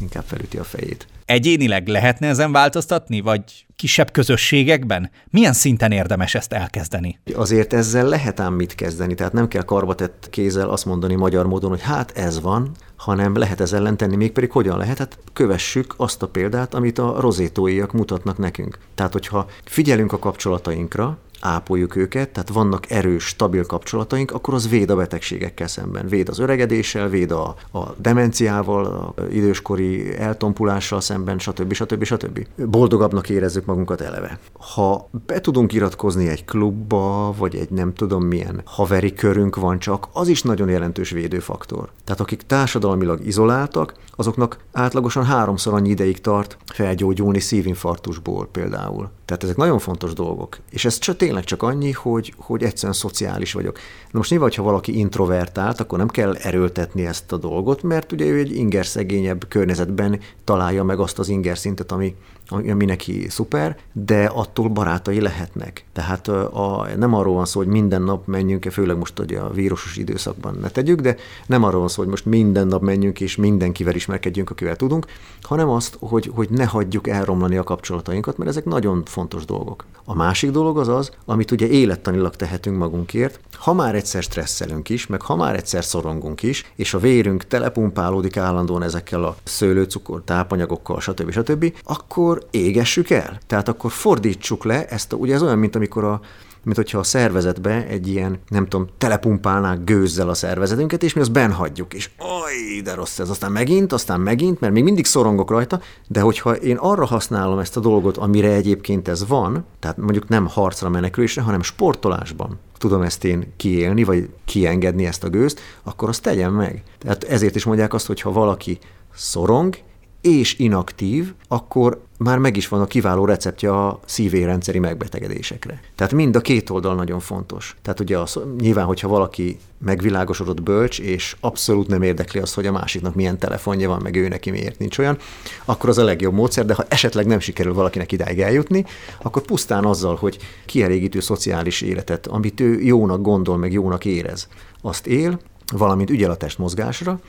inkább 0.00 0.24
felüti 0.26 0.58
a 0.58 0.64
fejét. 0.64 1.06
Egyénileg 1.24 1.88
lehetne 1.88 2.28
ezen 2.28 2.52
változtatni, 2.52 3.20
vagy 3.20 3.42
kisebb 3.76 4.10
közösségekben? 4.10 5.10
Milyen 5.30 5.52
szinten 5.52 5.92
érdemes 5.92 6.34
ezt 6.34 6.52
elkezdeni? 6.52 7.18
Azért 7.34 7.72
ezzel 7.72 8.08
lehet 8.08 8.40
ám 8.40 8.54
mit 8.54 8.74
kezdeni, 8.74 9.14
tehát 9.14 9.32
nem 9.32 9.48
kell 9.48 9.62
karbatett 9.62 10.26
kézzel 10.30 10.68
azt 10.68 10.84
mondani 10.84 11.14
magyar 11.14 11.46
módon, 11.46 11.70
hogy 11.70 11.82
hát 11.82 12.10
ez 12.16 12.40
van, 12.40 12.70
hanem 12.96 13.36
lehet 13.36 13.60
ezzel 13.60 13.78
ellen 13.78 13.96
tenni, 13.96 14.16
mégpedig 14.16 14.50
hogyan 14.50 14.78
lehet? 14.78 14.98
Hát 14.98 15.18
kövessük 15.32 15.94
azt 15.96 16.22
a 16.22 16.28
példát, 16.28 16.74
amit 16.74 16.98
a 16.98 17.20
rozétóiak 17.20 17.92
mutatnak 17.92 18.38
nekünk. 18.38 18.78
Tehát, 18.94 19.12
hogyha 19.12 19.46
figyelünk 19.64 20.12
a 20.12 20.18
kapcsolatainkra, 20.18 21.18
ápoljuk 21.40 21.96
őket, 21.96 22.28
tehát 22.28 22.48
vannak 22.48 22.90
erős, 22.90 23.24
stabil 23.24 23.66
kapcsolataink, 23.66 24.30
akkor 24.30 24.54
az 24.54 24.68
véd 24.68 24.90
a 24.90 24.96
betegségekkel 24.96 25.66
szemben. 25.66 26.08
Véd 26.08 26.28
az 26.28 26.38
öregedéssel, 26.38 27.08
véd 27.08 27.30
a, 27.30 27.54
a 27.72 27.92
demenciával, 27.96 28.84
a 28.84 29.22
időskori 29.30 30.16
eltompulással 30.16 31.00
szemben, 31.00 31.38
stb. 31.38 31.72
stb. 31.72 32.04
stb. 32.04 32.46
Boldogabbnak 32.56 33.28
érezzük 33.28 33.64
magunkat 33.64 34.00
eleve. 34.00 34.38
Ha 34.52 35.08
be 35.26 35.40
tudunk 35.40 35.72
iratkozni 35.72 36.28
egy 36.28 36.44
klubba, 36.44 37.34
vagy 37.38 37.56
egy 37.56 37.70
nem 37.70 37.94
tudom 37.94 38.24
milyen 38.24 38.60
haveri 38.64 39.12
körünk 39.12 39.56
van 39.56 39.78
csak, 39.78 40.08
az 40.12 40.28
is 40.28 40.42
nagyon 40.42 40.68
jelentős 40.68 41.10
védőfaktor. 41.10 41.88
Tehát 42.04 42.20
akik 42.20 42.42
társadalmilag 42.42 43.26
izoláltak, 43.26 43.94
azoknak 44.10 44.58
átlagosan 44.72 45.24
háromszor 45.24 45.74
annyi 45.74 45.88
ideig 45.88 46.20
tart 46.20 46.56
felgyógyulni 46.66 47.40
szívinfarktusból 47.40 48.48
például. 48.52 49.10
Tehát 49.24 49.42
ezek 49.42 49.56
nagyon 49.56 49.78
fontos 49.78 50.12
dolgok. 50.12 50.58
És 50.70 50.84
ez 50.84 50.98
csak 50.98 51.16
tényleg 51.26 51.44
csak 51.44 51.62
annyi, 51.62 51.92
hogy, 51.92 52.34
hogy 52.36 52.62
egyszerűen 52.62 52.92
szociális 52.92 53.52
vagyok. 53.52 53.76
Na 54.10 54.18
most 54.18 54.30
nyilván, 54.30 54.50
ha 54.56 54.62
valaki 54.62 54.98
introvertált, 54.98 55.80
akkor 55.80 55.98
nem 55.98 56.08
kell 56.08 56.34
erőltetni 56.34 57.06
ezt 57.06 57.32
a 57.32 57.36
dolgot, 57.36 57.82
mert 57.82 58.12
ugye 58.12 58.24
ő 58.24 58.38
egy 58.38 58.56
inger 58.56 58.86
szegényebb 58.86 59.48
környezetben 59.48 60.20
találja 60.44 60.84
meg 60.84 60.98
azt 60.98 61.18
az 61.18 61.28
inger 61.28 61.58
szintet, 61.58 61.92
ami, 61.92 62.14
ami 62.48 62.84
neki 62.84 63.28
szuper, 63.28 63.76
de 63.92 64.24
attól 64.24 64.68
barátai 64.68 65.20
lehetnek. 65.20 65.84
Tehát 65.92 66.28
a, 66.28 66.88
nem 66.96 67.14
arról 67.14 67.34
van 67.34 67.44
szó, 67.44 67.60
hogy 67.60 67.68
minden 67.68 68.02
nap 68.02 68.26
menjünk, 68.26 68.64
főleg 68.70 68.96
most 68.96 69.18
ugye 69.18 69.38
a 69.38 69.50
vírusos 69.50 69.96
időszakban 69.96 70.58
ne 70.60 70.68
tegyük, 70.68 71.00
de 71.00 71.16
nem 71.46 71.62
arról 71.62 71.80
van 71.80 71.88
szó, 71.88 72.02
hogy 72.02 72.10
most 72.10 72.24
minden 72.24 72.66
nap 72.66 72.82
menjünk 72.82 73.20
és 73.20 73.36
mindenkivel 73.36 73.94
ismerkedjünk, 73.94 74.50
akivel 74.50 74.76
tudunk, 74.76 75.06
hanem 75.42 75.68
azt, 75.68 75.96
hogy, 76.00 76.30
hogy 76.34 76.48
ne 76.50 76.64
hagyjuk 76.64 77.08
elromlani 77.08 77.56
a 77.56 77.62
kapcsolatainkat, 77.62 78.36
mert 78.36 78.50
ezek 78.50 78.64
nagyon 78.64 79.02
fontos 79.04 79.44
dolgok. 79.44 79.84
A 80.04 80.14
másik 80.14 80.50
dolog 80.50 80.78
az 80.78 80.88
az, 80.88 81.10
amit 81.24 81.50
ugye 81.50 81.66
élettanilag 81.68 82.36
tehetünk 82.36 82.78
magunkért, 82.78 83.40
ha 83.52 83.72
már 83.72 83.94
egyszer 83.94 84.22
stresszelünk 84.22 84.88
is, 84.88 85.06
meg 85.06 85.22
ha 85.22 85.36
már 85.36 85.56
egyszer 85.56 85.84
szorongunk 85.84 86.42
is, 86.42 86.72
és 86.76 86.94
a 86.94 86.98
vérünk 86.98 87.46
telepumpálódik 87.46 88.36
állandóan 88.36 88.82
ezekkel 88.82 89.24
a 89.24 89.36
szőlőcukor, 89.42 90.22
tápanyagokkal, 90.24 91.00
stb. 91.00 91.30
stb., 91.30 91.72
akkor 91.84 92.35
égessük 92.50 93.10
el. 93.10 93.38
Tehát 93.46 93.68
akkor 93.68 93.90
fordítsuk 93.90 94.64
le 94.64 94.86
ezt, 94.86 95.12
ugye 95.12 95.34
ez 95.34 95.42
olyan, 95.42 95.58
mint 95.58 95.76
amikor 95.76 96.04
a 96.04 96.20
mint 96.66 96.78
hogyha 96.78 96.98
a 96.98 97.02
szervezetbe 97.02 97.86
egy 97.86 98.08
ilyen, 98.08 98.38
nem 98.48 98.66
tudom, 98.66 98.88
telepumpálnák 98.98 99.84
gőzzel 99.84 100.28
a 100.28 100.34
szervezetünket, 100.34 101.02
és 101.02 101.12
mi 101.12 101.20
azt 101.20 101.32
benhagyjuk, 101.32 101.94
és 101.94 102.10
oj, 102.18 102.80
de 102.82 102.94
rossz 102.94 103.18
ez, 103.18 103.30
aztán 103.30 103.52
megint, 103.52 103.92
aztán 103.92 104.20
megint, 104.20 104.60
mert 104.60 104.72
még 104.72 104.84
mindig 104.84 105.04
szorongok 105.04 105.50
rajta, 105.50 105.80
de 106.08 106.20
hogyha 106.20 106.56
én 106.56 106.76
arra 106.76 107.04
használom 107.04 107.58
ezt 107.58 107.76
a 107.76 107.80
dolgot, 107.80 108.16
amire 108.16 108.52
egyébként 108.52 109.08
ez 109.08 109.26
van, 109.26 109.64
tehát 109.80 109.96
mondjuk 109.96 110.28
nem 110.28 110.46
harcra 110.46 110.88
menekülésre, 110.88 111.42
hanem 111.42 111.62
sportolásban, 111.62 112.58
tudom 112.78 113.02
ezt 113.02 113.24
én 113.24 113.52
kiélni, 113.56 114.04
vagy 114.04 114.28
kiengedni 114.44 115.06
ezt 115.06 115.24
a 115.24 115.28
gőzt, 115.28 115.60
akkor 115.82 116.08
azt 116.08 116.22
tegyem 116.22 116.54
meg. 116.54 116.82
Tehát 116.98 117.24
ezért 117.24 117.54
is 117.54 117.64
mondják 117.64 117.94
azt, 117.94 118.06
hogy 118.06 118.20
ha 118.20 118.32
valaki 118.32 118.78
szorong, 119.14 119.76
és 120.20 120.58
inaktív, 120.58 121.34
akkor 121.48 122.05
már 122.18 122.38
meg 122.38 122.56
is 122.56 122.68
van 122.68 122.80
a 122.80 122.86
kiváló 122.86 123.24
receptje 123.24 123.84
a 123.84 124.00
szívérendszeri 124.04 124.78
megbetegedésekre. 124.78 125.80
Tehát 125.94 126.12
mind 126.12 126.36
a 126.36 126.40
két 126.40 126.70
oldal 126.70 126.94
nagyon 126.94 127.20
fontos. 127.20 127.76
Tehát 127.82 128.00
ugye 128.00 128.18
az, 128.18 128.38
nyilván, 128.58 128.84
hogyha 128.84 129.08
valaki 129.08 129.58
megvilágosodott 129.78 130.62
bölcs, 130.62 131.00
és 131.00 131.36
abszolút 131.40 131.86
nem 131.86 132.02
érdekli 132.02 132.40
az, 132.40 132.54
hogy 132.54 132.66
a 132.66 132.72
másiknak 132.72 133.14
milyen 133.14 133.38
telefonja 133.38 133.88
van, 133.88 134.00
meg 134.02 134.16
ő 134.16 134.28
neki 134.28 134.50
miért 134.50 134.78
nincs 134.78 134.98
olyan, 134.98 135.18
akkor 135.64 135.88
az 135.88 135.98
a 135.98 136.04
legjobb 136.04 136.34
módszer, 136.34 136.66
de 136.66 136.74
ha 136.74 136.84
esetleg 136.88 137.26
nem 137.26 137.38
sikerül 137.38 137.74
valakinek 137.74 138.12
idáig 138.12 138.40
eljutni, 138.40 138.84
akkor 139.22 139.42
pusztán 139.42 139.84
azzal, 139.84 140.14
hogy 140.14 140.38
kielégítő 140.66 141.20
szociális 141.20 141.80
életet, 141.80 142.26
amit 142.26 142.60
ő 142.60 142.80
jónak 142.80 143.20
gondol, 143.20 143.56
meg 143.56 143.72
jónak 143.72 144.04
érez, 144.04 144.48
azt 144.82 145.06
él, 145.06 145.40
valamint 145.72 146.10
ügyel 146.10 146.30
a 146.30 146.36
testmozgásra, 146.36 147.20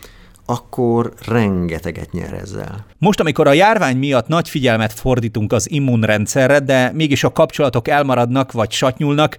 akkor 0.49 1.13
rengeteget 1.25 2.11
nyer 2.11 2.33
ezzel. 2.33 2.85
Most, 2.97 3.19
amikor 3.19 3.47
a 3.47 3.53
járvány 3.53 3.97
miatt 3.97 4.27
nagy 4.27 4.49
figyelmet 4.49 4.93
fordítunk 4.93 5.53
az 5.53 5.71
immunrendszerre, 5.71 6.59
de 6.59 6.91
mégis 6.93 7.23
a 7.23 7.31
kapcsolatok 7.31 7.87
elmaradnak 7.87 8.51
vagy 8.51 8.71
satnyulnak, 8.71 9.37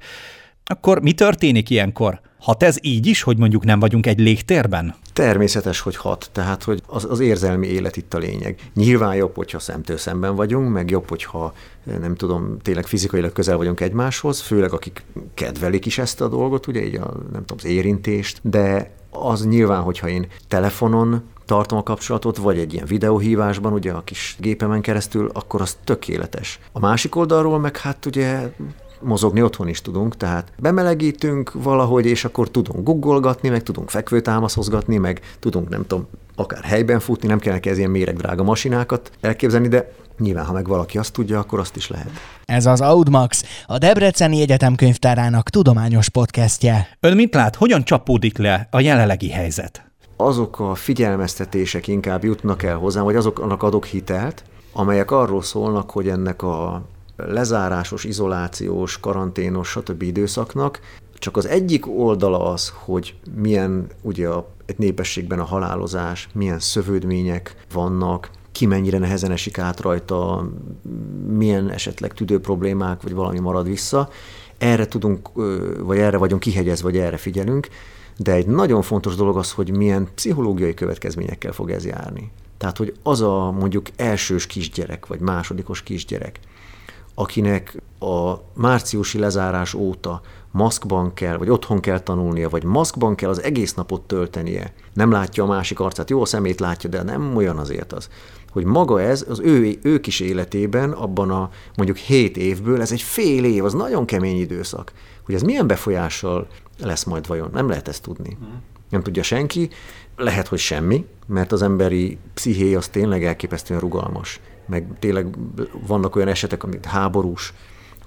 akkor 0.64 1.02
mi 1.02 1.12
történik 1.12 1.70
ilyenkor? 1.70 2.20
Hat 2.38 2.62
ez 2.62 2.76
így 2.80 3.06
is, 3.06 3.22
hogy 3.22 3.38
mondjuk 3.38 3.64
nem 3.64 3.80
vagyunk 3.80 4.06
egy 4.06 4.18
légtérben? 4.18 4.94
Természetes, 5.12 5.80
hogy 5.80 5.96
hat, 5.96 6.30
tehát 6.32 6.62
hogy 6.62 6.82
az, 6.86 7.06
az 7.10 7.20
érzelmi 7.20 7.66
élet 7.66 7.96
itt 7.96 8.14
a 8.14 8.18
lényeg. 8.18 8.58
Nyilván 8.74 9.14
jobb, 9.14 9.36
hogyha 9.36 9.58
szemtől 9.58 9.96
szemben 9.96 10.34
vagyunk, 10.34 10.72
meg 10.72 10.90
jobb, 10.90 11.08
hogyha 11.08 11.52
nem 12.00 12.14
tudom, 12.14 12.58
tényleg 12.62 12.86
fizikailag 12.86 13.32
közel 13.32 13.56
vagyunk 13.56 13.80
egymáshoz, 13.80 14.40
főleg 14.40 14.72
akik 14.72 15.04
kedvelik 15.34 15.86
is 15.86 15.98
ezt 15.98 16.20
a 16.20 16.28
dolgot, 16.28 16.66
ugye 16.66 16.84
így 16.84 16.94
a, 16.94 17.12
nem 17.32 17.44
tudom, 17.44 17.56
az 17.56 17.64
érintést, 17.64 18.40
de 18.42 18.90
az 19.10 19.46
nyilván, 19.46 19.82
hogyha 19.82 20.08
én 20.08 20.26
telefonon 20.48 21.22
tartom 21.44 21.78
a 21.78 21.82
kapcsolatot, 21.82 22.36
vagy 22.36 22.58
egy 22.58 22.72
ilyen 22.72 22.86
videóhívásban, 22.86 23.72
ugye 23.72 23.92
a 23.92 24.04
kis 24.04 24.36
gépemen 24.38 24.80
keresztül, 24.80 25.30
akkor 25.32 25.60
az 25.60 25.76
tökéletes. 25.84 26.60
A 26.72 26.78
másik 26.78 27.16
oldalról 27.16 27.58
meg 27.58 27.76
hát 27.76 28.06
ugye 28.06 28.52
mozogni 29.00 29.42
otthon 29.42 29.68
is 29.68 29.82
tudunk, 29.82 30.16
tehát 30.16 30.52
bemelegítünk 30.58 31.52
valahogy, 31.52 32.06
és 32.06 32.24
akkor 32.24 32.50
tudunk 32.50 32.84
googolgatni, 32.84 33.48
meg 33.48 33.62
tudunk 33.62 33.90
fekvőtámaszozgatni, 33.90 34.96
meg 34.96 35.20
tudunk, 35.38 35.68
nem 35.68 35.86
tudom, 35.86 36.06
akár 36.36 36.62
helyben 36.62 37.00
futni, 37.00 37.28
nem 37.28 37.38
kellene 37.38 37.70
ez 37.70 37.78
ilyen 37.78 37.90
méregdrága 37.90 38.42
masinákat 38.42 39.10
elképzelni, 39.20 39.68
de 39.68 39.92
Nyilván, 40.18 40.44
ha 40.44 40.52
meg 40.52 40.66
valaki 40.66 40.98
azt 40.98 41.12
tudja, 41.12 41.38
akkor 41.38 41.58
azt 41.58 41.76
is 41.76 41.88
lehet. 41.88 42.10
Ez 42.44 42.66
az 42.66 42.80
Audmax, 42.80 43.44
a 43.66 43.78
Debreceni 43.78 44.40
Egyetem 44.40 44.74
könyvtárának 44.74 45.50
tudományos 45.50 46.08
podcastje. 46.08 46.88
Ön 47.00 47.16
mit 47.16 47.34
lát, 47.34 47.56
hogyan 47.56 47.84
csapódik 47.84 48.38
le 48.38 48.68
a 48.70 48.80
jelenlegi 48.80 49.30
helyzet? 49.30 49.82
Azok 50.16 50.60
a 50.60 50.74
figyelmeztetések 50.74 51.86
inkább 51.86 52.24
jutnak 52.24 52.62
el 52.62 52.76
hozzám, 52.76 53.04
vagy 53.04 53.16
azoknak 53.16 53.62
adok 53.62 53.86
hitelt, 53.86 54.44
amelyek 54.72 55.10
arról 55.10 55.42
szólnak, 55.42 55.90
hogy 55.90 56.08
ennek 56.08 56.42
a 56.42 56.82
lezárásos, 57.16 58.04
izolációs, 58.04 59.00
karanténos, 59.00 59.68
stb. 59.68 60.02
időszaknak 60.02 60.80
csak 61.18 61.36
az 61.36 61.46
egyik 61.46 61.98
oldala 61.98 62.52
az, 62.52 62.72
hogy 62.84 63.14
milyen 63.34 63.86
ugye 64.02 64.28
a, 64.28 64.48
egy 64.66 64.78
népességben 64.78 65.38
a 65.38 65.44
halálozás, 65.44 66.28
milyen 66.34 66.58
szövődmények 66.58 67.56
vannak, 67.72 68.30
ki 68.58 68.66
mennyire 68.66 68.98
nehezen 68.98 69.30
esik 69.30 69.58
át 69.58 69.80
rajta, 69.80 70.48
milyen 71.28 71.70
esetleg 71.70 72.12
tüdő 72.14 72.40
problémák, 72.40 73.02
vagy 73.02 73.14
valami 73.14 73.38
marad 73.38 73.66
vissza. 73.66 74.08
Erre 74.58 74.86
tudunk, 74.86 75.30
vagy 75.78 75.98
erre 75.98 76.16
vagyunk 76.16 76.40
kihegyezve, 76.40 76.90
vagy 76.90 76.98
erre 76.98 77.16
figyelünk, 77.16 77.68
de 78.16 78.32
egy 78.32 78.46
nagyon 78.46 78.82
fontos 78.82 79.14
dolog 79.14 79.36
az, 79.36 79.52
hogy 79.52 79.76
milyen 79.76 80.08
pszichológiai 80.14 80.74
következményekkel 80.74 81.52
fog 81.52 81.70
ez 81.70 81.86
járni. 81.86 82.30
Tehát, 82.56 82.76
hogy 82.76 82.94
az 83.02 83.20
a 83.20 83.50
mondjuk 83.50 83.86
elsős 83.96 84.46
kisgyerek, 84.46 85.06
vagy 85.06 85.20
másodikos 85.20 85.82
kisgyerek, 85.82 86.40
akinek 87.14 87.82
a 87.98 88.34
márciusi 88.54 89.18
lezárás 89.18 89.74
óta 89.74 90.20
maszkban 90.50 91.14
kell, 91.14 91.36
vagy 91.36 91.50
otthon 91.50 91.80
kell 91.80 92.00
tanulnia, 92.00 92.48
vagy 92.48 92.64
maszkban 92.64 93.14
kell 93.14 93.30
az 93.30 93.42
egész 93.42 93.74
napot 93.74 94.02
töltenie, 94.02 94.72
nem 94.92 95.10
látja 95.10 95.44
a 95.44 95.46
másik 95.46 95.80
arcát, 95.80 96.10
jó 96.10 96.22
a 96.22 96.26
szemét 96.26 96.60
látja, 96.60 96.90
de 96.90 97.02
nem 97.02 97.36
olyan 97.36 97.56
azért 97.58 97.92
az 97.92 98.08
hogy 98.50 98.64
maga 98.64 99.00
ez 99.00 99.24
az 99.28 99.40
ő, 99.40 99.78
ő 99.82 100.00
kis 100.00 100.20
életében, 100.20 100.90
abban 100.90 101.30
a 101.30 101.50
mondjuk 101.76 101.98
7 101.98 102.36
évből, 102.36 102.80
ez 102.80 102.92
egy 102.92 103.02
fél 103.02 103.44
év, 103.44 103.64
az 103.64 103.72
nagyon 103.72 104.04
kemény 104.04 104.40
időszak. 104.40 104.92
Hogy 105.24 105.34
ez 105.34 105.42
milyen 105.42 105.66
befolyással 105.66 106.46
lesz 106.78 107.04
majd 107.04 107.26
vajon? 107.26 107.50
Nem 107.52 107.68
lehet 107.68 107.88
ezt 107.88 108.02
tudni. 108.02 108.36
Mhm. 108.40 108.50
Nem 108.90 109.02
tudja 109.02 109.22
senki, 109.22 109.68
lehet, 110.16 110.48
hogy 110.48 110.58
semmi, 110.58 111.04
mert 111.26 111.52
az 111.52 111.62
emberi 111.62 112.18
psziché 112.34 112.74
az 112.74 112.88
tényleg 112.88 113.24
elképesztően 113.24 113.80
rugalmas. 113.80 114.40
Meg 114.66 114.86
tényleg 114.98 115.36
vannak 115.86 116.16
olyan 116.16 116.28
esetek, 116.28 116.64
amit 116.64 116.86
háborús 116.86 117.52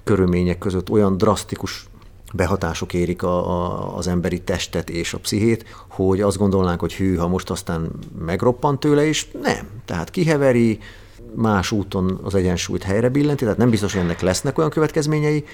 körülmények 0.04 0.58
között 0.58 0.90
olyan 0.90 1.16
drasztikus 1.16 1.86
behatások 2.32 2.94
érik 2.94 3.22
a, 3.22 3.50
a, 3.50 3.96
az 3.96 4.06
emberi 4.06 4.40
testet 4.40 4.90
és 4.90 5.14
a 5.14 5.18
pszichét, 5.18 5.64
hogy 5.88 6.20
azt 6.20 6.38
gondolnánk, 6.38 6.80
hogy 6.80 6.94
hű, 6.94 7.16
ha 7.16 7.28
most 7.28 7.50
aztán 7.50 7.90
megroppant 8.24 8.80
tőle, 8.80 9.06
és 9.06 9.26
nem. 9.42 9.66
Tehát 9.84 10.10
kiheveri, 10.10 10.78
más 11.34 11.70
úton 11.70 12.20
az 12.22 12.34
egyensúlyt 12.34 12.82
helyre 12.82 13.08
billenti, 13.08 13.42
tehát 13.42 13.58
nem 13.58 13.70
biztos, 13.70 13.92
hogy 13.92 14.02
ennek 14.02 14.20
lesznek 14.20 14.58
olyan 14.58 14.70
következményei, 14.70 15.44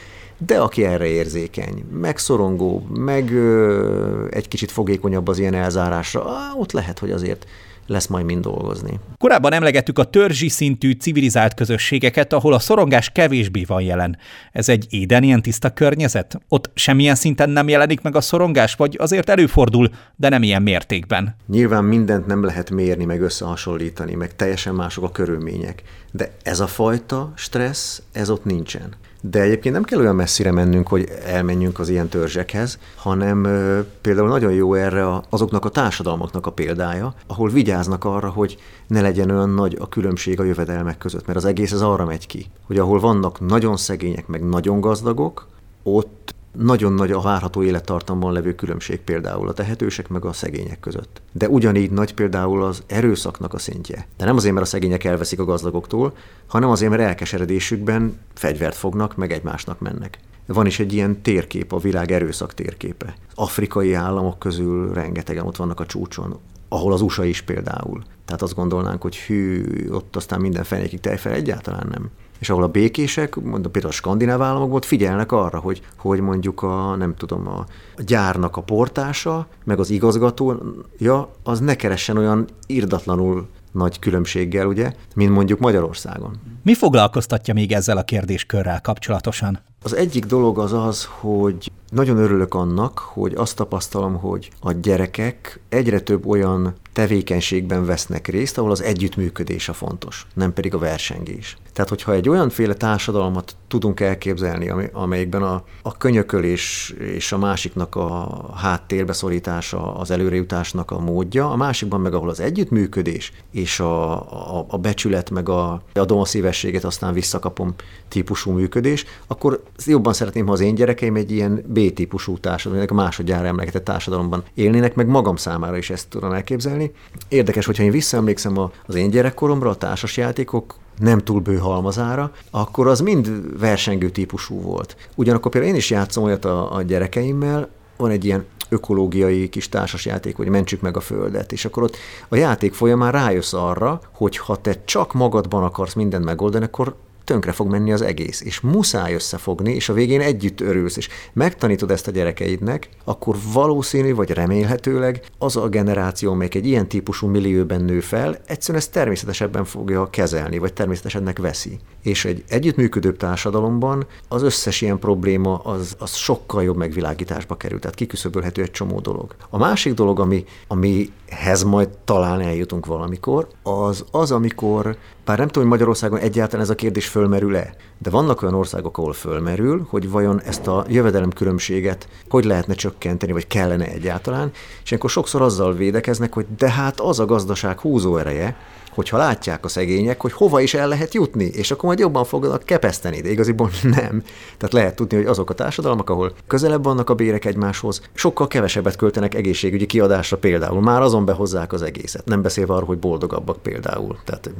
de 0.47 0.61
aki 0.61 0.85
erre 0.85 1.07
érzékeny, 1.07 1.85
meg 1.93 2.19
szorongó, 2.19 2.87
meg 2.95 3.33
ö, 3.33 4.27
egy 4.31 4.49
kicsit 4.49 4.71
fogékonyabb 4.71 5.29
az 5.29 5.39
ilyen 5.39 5.55
elzárásra, 5.55 6.31
á, 6.31 6.53
ott 6.57 6.73
lehet, 6.73 6.99
hogy 6.99 7.11
azért 7.11 7.47
lesz 7.89 8.07
majd 8.07 8.25
mind 8.25 8.43
dolgozni. 8.43 9.01
Korábban 9.17 9.53
emlegettük 9.53 9.99
a 9.99 10.05
törzsi 10.05 10.49
szintű 10.49 10.93
civilizált 10.93 11.55
közösségeket, 11.55 12.33
ahol 12.33 12.53
a 12.53 12.59
szorongás 12.59 13.11
kevésbé 13.11 13.65
van 13.65 13.83
jelen. 13.83 14.19
Ez 14.53 14.69
egy 14.69 14.87
éden 14.91 15.23
ilyen 15.23 15.43
tiszta 15.43 15.71
környezet? 15.71 16.41
Ott 16.49 16.71
semmilyen 16.75 17.15
szinten 17.15 17.51
nem 17.51 17.69
jelenik 17.69 18.01
meg 18.01 18.17
a 18.17 18.21
szorongás, 18.21 18.75
vagy 18.75 18.97
azért 19.01 19.29
előfordul, 19.29 19.91
de 20.17 20.29
nem 20.29 20.43
ilyen 20.43 20.63
mértékben? 20.63 21.37
Nyilván 21.47 21.85
mindent 21.85 22.27
nem 22.27 22.45
lehet 22.45 22.71
mérni, 22.71 23.05
meg 23.05 23.21
összehasonlítani, 23.21 24.15
meg 24.15 24.37
teljesen 24.37 24.75
mások 24.75 25.05
a 25.05 25.11
körülmények. 25.11 25.83
De 26.11 26.37
ez 26.43 26.61
a 26.61 26.67
fajta 26.67 27.33
stressz, 27.35 28.03
ez 28.13 28.31
ott 28.31 28.45
nincsen. 28.45 28.95
De 29.21 29.41
egyébként 29.41 29.75
nem 29.75 29.85
kell 29.85 29.99
olyan 29.99 30.15
messzire 30.15 30.53
mennünk, 30.53 30.89
hogy 30.89 31.09
elmenjünk 31.27 31.79
az 31.79 31.89
ilyen 31.89 32.09
törzsekhez, 32.09 32.79
hanem 32.97 33.45
ö, 33.45 33.81
például 34.01 34.29
nagyon 34.29 34.53
jó 34.53 34.75
erre 34.75 35.07
azoknak 35.29 35.65
a 35.65 35.69
társadalmaknak 35.69 36.47
a 36.47 36.53
példája, 36.53 37.15
ahol 37.27 37.51
vigyáznak 37.51 38.05
arra, 38.05 38.29
hogy 38.29 38.59
ne 38.87 39.01
legyen 39.01 39.31
olyan 39.31 39.51
nagy 39.51 39.77
a 39.81 39.89
különbség 39.89 40.41
a 40.41 40.45
jövedelmek 40.45 40.99
között, 40.99 41.27
mert 41.27 41.39
az 41.39 41.45
egész 41.45 41.73
ez 41.73 41.81
arra 41.81 42.05
megy 42.05 42.27
ki, 42.27 42.47
hogy 42.67 42.79
ahol 42.79 43.01
vannak 43.01 43.41
nagyon 43.41 43.77
szegények, 43.77 44.27
meg 44.27 44.49
nagyon 44.49 44.81
gazdagok, 44.81 45.47
ott 45.83 46.35
nagyon 46.59 46.93
nagy 46.93 47.11
a 47.11 47.21
várható 47.21 47.63
élettartamban 47.63 48.33
levő 48.33 48.55
különbség 48.55 49.01
például 49.01 49.49
a 49.49 49.53
tehetősek 49.53 50.09
meg 50.09 50.25
a 50.25 50.33
szegények 50.33 50.81
között. 50.81 51.21
De 51.33 51.49
ugyanígy 51.49 51.91
nagy 51.91 52.15
például 52.15 52.63
az 52.65 52.83
erőszaknak 52.87 53.55
a 53.55 53.59
szintje. 53.59 54.07
De 54.17 54.25
nem 54.25 54.37
azért, 54.37 54.55
mert 54.55 54.67
a 54.67 54.69
szegények 54.69 55.05
elveszik 55.05 55.41
a 55.41 55.45
gazdagoktól, 55.45 56.17
hanem 56.47 56.71
azért, 56.71 56.91
mert 56.91 57.03
elkeseredésükben 57.03 58.19
fegyvert 58.35 58.77
fognak, 58.77 59.17
meg 59.17 59.33
egymásnak 59.33 59.81
mennek. 59.81 60.19
Van 60.47 60.67
is 60.67 60.81
egy 60.81 60.93
ilyen 60.93 61.23
térkép, 61.23 61.73
a 61.73 61.79
világ 61.79 62.13
erőszak 62.13 62.55
térképe. 62.55 63.15
Afrikai 63.35 63.93
államok 63.93 64.39
közül 64.39 64.93
rengetegen 64.93 65.47
ott 65.47 65.57
vannak 65.57 65.81
a 65.81 65.87
csúcson, 65.87 66.39
ahol 66.69 66.93
az 66.93 67.01
USA 67.01 67.25
is 67.25 67.43
például. 67.43 68.03
Tehát 68.25 68.43
azt 68.43 68.55
gondolnánk, 68.55 69.03
hogy 69.03 69.17
hű, 69.17 69.65
ott 69.91 70.17
aztán 70.17 70.41
minden 70.41 70.65
fenékig 70.65 71.01
tejfel, 71.01 71.33
egyáltalán 71.33 71.89
nem 71.91 72.11
és 72.39 72.51
ahol 72.51 72.63
a 72.63 72.69
békések, 72.69 73.37
mondom, 73.37 73.73
például 73.73 73.93
a 73.93 73.97
skandináv 73.97 74.43
államokban 74.43 74.81
figyelnek 74.81 75.33
arra, 75.33 75.59
hogy, 75.59 75.83
hogy 75.97 76.21
mondjuk 76.21 76.63
a, 76.63 76.97
nem 76.97 77.15
tudom, 77.17 77.49
a, 77.49 77.67
a 77.97 78.03
gyárnak 78.03 78.57
a 78.57 78.61
portása, 78.61 79.47
meg 79.65 79.79
az 79.79 79.91
igazgatója, 79.91 81.31
az 81.43 81.61
ne 81.61 81.75
keressen 81.75 82.17
olyan 82.17 82.49
irdatlanul 82.67 83.47
nagy 83.73 83.99
különbséggel, 83.99 84.67
ugye, 84.67 84.93
mint 85.15 85.33
mondjuk 85.33 85.59
Magyarországon. 85.59 86.41
Mi 86.63 86.75
foglalkoztatja 86.75 87.55
még 87.55 87.73
ezzel 87.73 87.97
a 87.97 88.03
kérdéskörrel 88.03 88.81
kapcsolatosan? 88.81 89.59
Az 89.83 89.95
egyik 89.95 90.25
dolog 90.25 90.59
az 90.59 90.73
az, 90.73 91.09
hogy 91.21 91.73
nagyon 91.91 92.17
örülök 92.17 92.55
annak, 92.55 92.99
hogy 92.99 93.35
azt 93.35 93.57
tapasztalom, 93.57 94.15
hogy 94.15 94.51
a 94.61 94.73
gyerekek 94.73 95.61
egyre 95.69 96.01
több 96.01 96.27
olyan 96.27 96.75
tevékenységben 96.93 97.85
vesznek 97.85 98.27
részt, 98.27 98.59
ahol 98.59 98.71
az 98.71 98.83
együttműködés 98.83 99.69
a 99.69 99.73
fontos, 99.73 100.27
nem 100.35 100.53
pedig 100.53 100.75
a 100.75 100.79
versengés. 100.79 101.57
Tehát, 101.73 101.93
hogyha 101.93 102.13
egy 102.13 102.29
olyanféle 102.29 102.75
társadalmat 102.75 103.57
tudunk 103.69 104.01
elképzelni, 104.01 104.73
amelyikben 104.93 105.43
a, 105.43 105.63
a 105.83 105.97
könyökölés 105.97 106.95
és 106.99 107.33
a 107.33 107.39
másiknak 107.39 107.97
a 107.97 108.41
háttérbe 108.57 109.13
szorítása 109.13 109.95
az 109.95 110.11
előrejutásnak 110.11 110.91
a 110.91 110.99
módja, 110.99 111.51
a 111.51 111.57
másikban 111.57 112.01
meg 112.01 112.15
ahol 112.15 112.29
az 112.29 112.41
együttműködés 112.41 113.33
és 113.51 113.81
a, 113.81 114.13
a, 114.59 114.67
a 114.69 114.79
becsület 114.79 115.31
meg 115.31 115.49
a 115.49 115.83
adom 115.95 116.19
a 116.21 116.25
szívességet, 116.25 116.85
aztán 116.85 117.13
visszakapom 117.13 117.75
típusú 118.09 118.51
működés, 118.51 119.05
akkor 119.27 119.63
jobban 119.87 120.13
szeretném, 120.13 120.47
ha 120.47 120.53
az 120.53 120.61
én 120.61 120.75
gyerekeim 120.75 121.17
egy 121.17 121.31
ilyen 121.31 121.65
B-típusú 121.79 122.39
társadalom, 122.39 122.85
a 122.89 122.95
másodjára 122.95 123.47
emlegetett 123.47 123.85
társadalomban 123.85 124.43
élnének, 124.55 124.95
meg 124.95 125.07
magam 125.07 125.37
számára 125.37 125.77
is 125.77 125.91
ezt 125.91 126.09
tudom 126.09 126.33
elképzelni. 126.33 126.93
Érdekes, 127.29 127.67
hogyha 127.67 127.83
én 127.83 127.91
visszaemlékszem 127.91 128.59
az 128.87 128.95
én 128.95 129.11
gyerekkoromra, 129.11 129.71
a 129.71 129.75
társasjátékok 129.75 130.75
nem 130.99 131.19
túl 131.19 131.41
bő 131.41 131.57
halmazára, 131.57 132.33
akkor 132.51 132.87
az 132.87 133.01
mind 133.01 133.59
versengő 133.59 134.11
típusú 134.11 134.61
volt. 134.61 134.97
Ugyanakkor 135.15 135.51
például 135.51 135.73
én 135.73 135.79
is 135.79 135.91
játszom 135.91 136.25
olyat 136.25 136.45
a, 136.45 136.75
a 136.75 136.83
gyerekeimmel, 136.83 137.69
van 137.97 138.11
egy 138.11 138.25
ilyen 138.25 138.45
ökológiai 138.69 139.49
kis 139.49 139.69
társasjáték, 139.69 140.37
hogy 140.37 140.49
mentsük 140.49 140.81
meg 140.81 140.97
a 140.97 141.01
Földet, 141.01 141.53
és 141.53 141.65
akkor 141.65 141.83
ott 141.83 141.97
a 142.29 142.37
játék 142.37 142.75
folyamán 142.75 143.13
rájössz 143.13 143.53
arra, 143.53 144.01
hogy 144.13 144.37
ha 144.37 144.57
te 144.57 144.85
csak 144.85 145.13
magadban 145.13 145.63
akarsz 145.63 145.95
mindent 145.95 146.25
megoldani, 146.25 146.65
akkor 146.65 146.95
tönkre 147.29 147.53
fog 147.53 147.71
menni 147.71 147.93
az 147.93 148.03
egész, 148.03 148.41
és 148.41 148.61
muszáj 148.61 149.15
összefogni, 149.15 149.75
és 149.75 149.89
a 149.89 149.93
végén 149.93 150.21
együtt 150.21 150.61
örülsz, 150.61 150.97
és 150.97 151.09
megtanítod 151.33 151.91
ezt 151.91 152.09
a 152.09 152.11
gyerekeidnek, 152.11 152.89
akkor 153.05 153.37
valószínű, 153.53 154.15
vagy 154.15 154.31
remélhetőleg 154.31 155.23
az 155.39 155.57
a 155.57 155.69
generáció, 155.69 156.33
amelyik 156.33 156.55
egy 156.55 156.67
ilyen 156.67 156.89
típusú 156.89 157.27
millióben 157.27 157.85
nő 157.85 158.01
fel, 158.01 158.39
egyszerűen 158.47 158.83
ezt 158.83 158.93
természetesebben 158.93 159.65
fogja 159.65 160.11
kezelni, 160.11 160.59
vagy 160.59 160.73
természetesebbnek 160.73 161.39
veszi. 161.39 161.79
És 162.03 162.25
egy 162.25 162.45
együttműködőbb 162.49 163.17
társadalomban 163.17 164.07
az 164.29 164.43
összes 164.43 164.81
ilyen 164.81 164.99
probléma 164.99 165.57
az, 165.57 165.97
az 165.99 166.15
sokkal 166.15 166.63
jobb 166.63 166.77
megvilágításba 166.77 167.57
kerül, 167.57 167.79
tehát 167.79 167.97
kiküszöbölhető 167.97 168.63
egy 168.63 168.71
csomó 168.71 169.01
dolog. 169.01 169.35
A 169.51 169.59
másik 169.59 169.95
dolog, 169.95 170.21
ami, 170.21 170.45
amihez 170.69 171.63
majd 171.63 171.89
talán 172.05 172.41
eljutunk 172.41 172.87
valamikor, 172.87 173.49
az 173.63 174.05
az, 174.11 174.33
amikor 174.33 174.97
bár 175.29 175.39
nem 175.39 175.47
tudom, 175.47 175.63
hogy 175.63 175.79
Magyarországon 175.79 176.19
egyáltalán 176.19 176.65
ez 176.65 176.71
a 176.71 176.75
kérdés 176.75 177.09
fölmerül-e, 177.09 177.75
De 177.99 178.11
vannak 178.11 178.43
olyan 178.43 178.55
országok, 178.55 178.99
ahol 178.99 179.13
fölmerül, 179.13 179.87
hogy 179.89 180.11
vajon 180.11 180.41
ezt 180.41 180.67
a 180.67 180.85
jövedelemkülönbséget 180.89 182.09
hogy 182.29 182.45
lehetne 182.45 182.75
csökkenteni, 182.75 183.33
vagy 183.33 183.47
kellene 183.47 183.87
egyáltalán, 183.87 184.51
és 184.85 184.93
akkor 184.93 185.11
sokszor 185.11 185.43
azzal 185.43 185.75
védekeznek, 185.75 186.33
hogy 186.33 186.47
de 186.59 186.71
hát 186.71 187.01
az 187.01 187.21
a 187.21 187.25
gazdaság 187.25 187.79
húzó 187.79 188.17
ereje, 188.17 188.57
hogyha 188.99 189.17
látják 189.17 189.65
a 189.65 189.69
szegények, 189.69 190.21
hogy 190.21 190.33
hova 190.33 190.61
is 190.61 190.75
el 190.75 190.89
lehet 190.89 191.15
jutni, 191.15 191.45
és 191.45 191.71
akkor 191.71 191.85
majd 191.85 191.99
jobban 191.99 192.25
fognak 192.25 192.63
kepeszteni, 192.63 193.21
de 193.21 193.31
igaziból 193.31 193.71
nem. 193.97 194.23
Tehát 194.57 194.73
lehet 194.73 194.97
tudni, 194.97 195.17
hogy 195.17 195.27
azok 195.27 195.51
a 195.51 195.55
társadalmak, 195.55 196.11
ahol 196.11 196.33
közelebb 196.47 196.85
vannak 196.85 197.11
a 197.11 197.15
bérek 197.15 197.45
egymáshoz, 197.45 198.03
sokkal 198.15 198.47
kevesebbet 198.47 198.97
költenek 198.97 199.35
egészségügyi 199.35 199.87
kiadásra 199.87 200.37
például, 200.37 200.81
már 200.81 201.03
azon 201.03 201.25
behozzák 201.25 201.73
az 201.73 201.83
egészet. 201.83 202.25
Nem 202.25 202.43
beszélve 202.43 202.73
arról, 202.73 202.87
hogy 202.87 202.99
boldogabbak 202.99 203.63
például. 203.63 204.19
Tehát, 204.25 204.51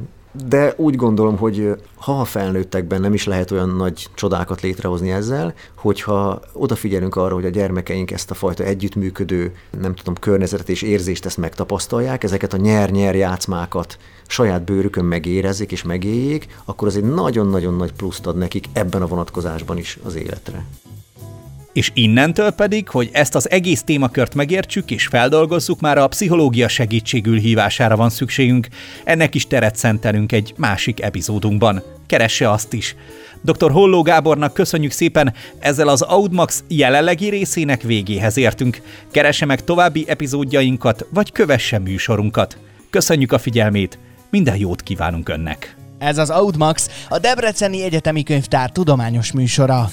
de 0.47 0.75
úgy 0.77 0.97
gondolom, 0.97 1.37
hogy 1.37 1.75
ha 1.95 2.21
a 2.21 2.25
felnőttekben 2.25 3.01
nem 3.01 3.15
is 3.15 3.27
lehet 3.27 3.51
olyan 3.51 3.69
nagy 3.69 4.07
csodákat 4.15 4.61
létrehozni 4.61 5.11
ezzel, 5.11 5.55
hogyha 5.77 6.41
odafigyelünk 6.53 7.17
arra, 7.17 7.35
hogy 7.35 7.45
a 7.45 7.49
gyermekeink 7.49 8.11
ezt 8.11 8.31
a 8.31 8.35
fajta 8.35 8.65
együttműködő, 8.65 9.53
nem 9.81 9.95
tudom, 9.95 10.15
környezetet 10.15 10.69
és 10.69 10.83
érzést 10.83 11.25
ezt 11.25 11.37
megtapasztalják, 11.37 12.25
ezeket 12.25 12.53
a 12.53 12.57
nyer-nyer 12.57 13.15
játszmákat 13.15 13.99
saját 14.31 14.63
bőrükön 14.63 15.05
megérezzék 15.05 15.73
és 15.73 15.83
megéljék, 15.83 16.47
akkor 16.65 16.89
az 16.89 16.97
egy 16.97 17.05
nagyon-nagyon 17.05 17.75
nagy 17.75 17.93
pluszt 17.93 18.27
ad 18.27 18.37
nekik 18.37 18.65
ebben 18.73 19.03
a 19.03 19.07
vonatkozásban 19.07 19.79
is 19.79 19.99
az 20.05 20.15
életre. 20.15 20.65
És 21.73 21.91
innentől 21.95 22.51
pedig, 22.51 22.89
hogy 22.89 23.09
ezt 23.13 23.35
az 23.35 23.51
egész 23.51 23.83
témakört 23.83 24.35
megértsük 24.35 24.91
és 24.91 25.07
feldolgozzuk, 25.07 25.81
már 25.81 25.99
a 25.99 26.07
pszichológia 26.07 26.69
segítségül 26.69 27.39
hívására 27.39 27.97
van 27.97 28.11
szükségünk. 28.11 28.69
Ennek 29.05 29.35
is 29.35 29.47
teret 29.47 29.77
szentelünk 29.77 30.33
egy 30.33 30.55
másik 30.57 31.03
epizódunkban. 31.03 31.83
Keresse 32.07 32.51
azt 32.51 32.73
is. 32.73 32.97
Dr. 33.43 33.71
Holló 33.71 34.03
Gábornak 34.03 34.55
köszönjük 34.55 34.93
szépen, 34.93 35.35
ezzel 35.59 35.89
az 35.89 36.03
Audmax 36.03 36.65
jelenlegi 36.69 37.29
részének 37.29 37.83
végéhez 37.83 38.37
értünk. 38.37 38.81
Keresse 39.11 39.47
meg 39.47 39.65
további 39.65 40.05
epizódjainkat, 40.09 41.07
vagy 41.11 41.33
kövesse 41.33 41.79
műsorunkat. 41.79 42.57
Köszönjük 42.91 43.33
a 43.33 43.39
figyelmét, 43.39 43.99
minden 44.31 44.57
jót 44.57 44.83
kívánunk 44.83 45.29
önnek! 45.29 45.77
Ez 45.99 46.19
az 46.19 46.31
Audmax, 46.31 47.07
a 47.09 47.19
Debreceni 47.19 47.83
Egyetemi 47.83 48.23
Könyvtár 48.23 48.71
tudományos 48.71 49.33
műsora. 49.33 49.91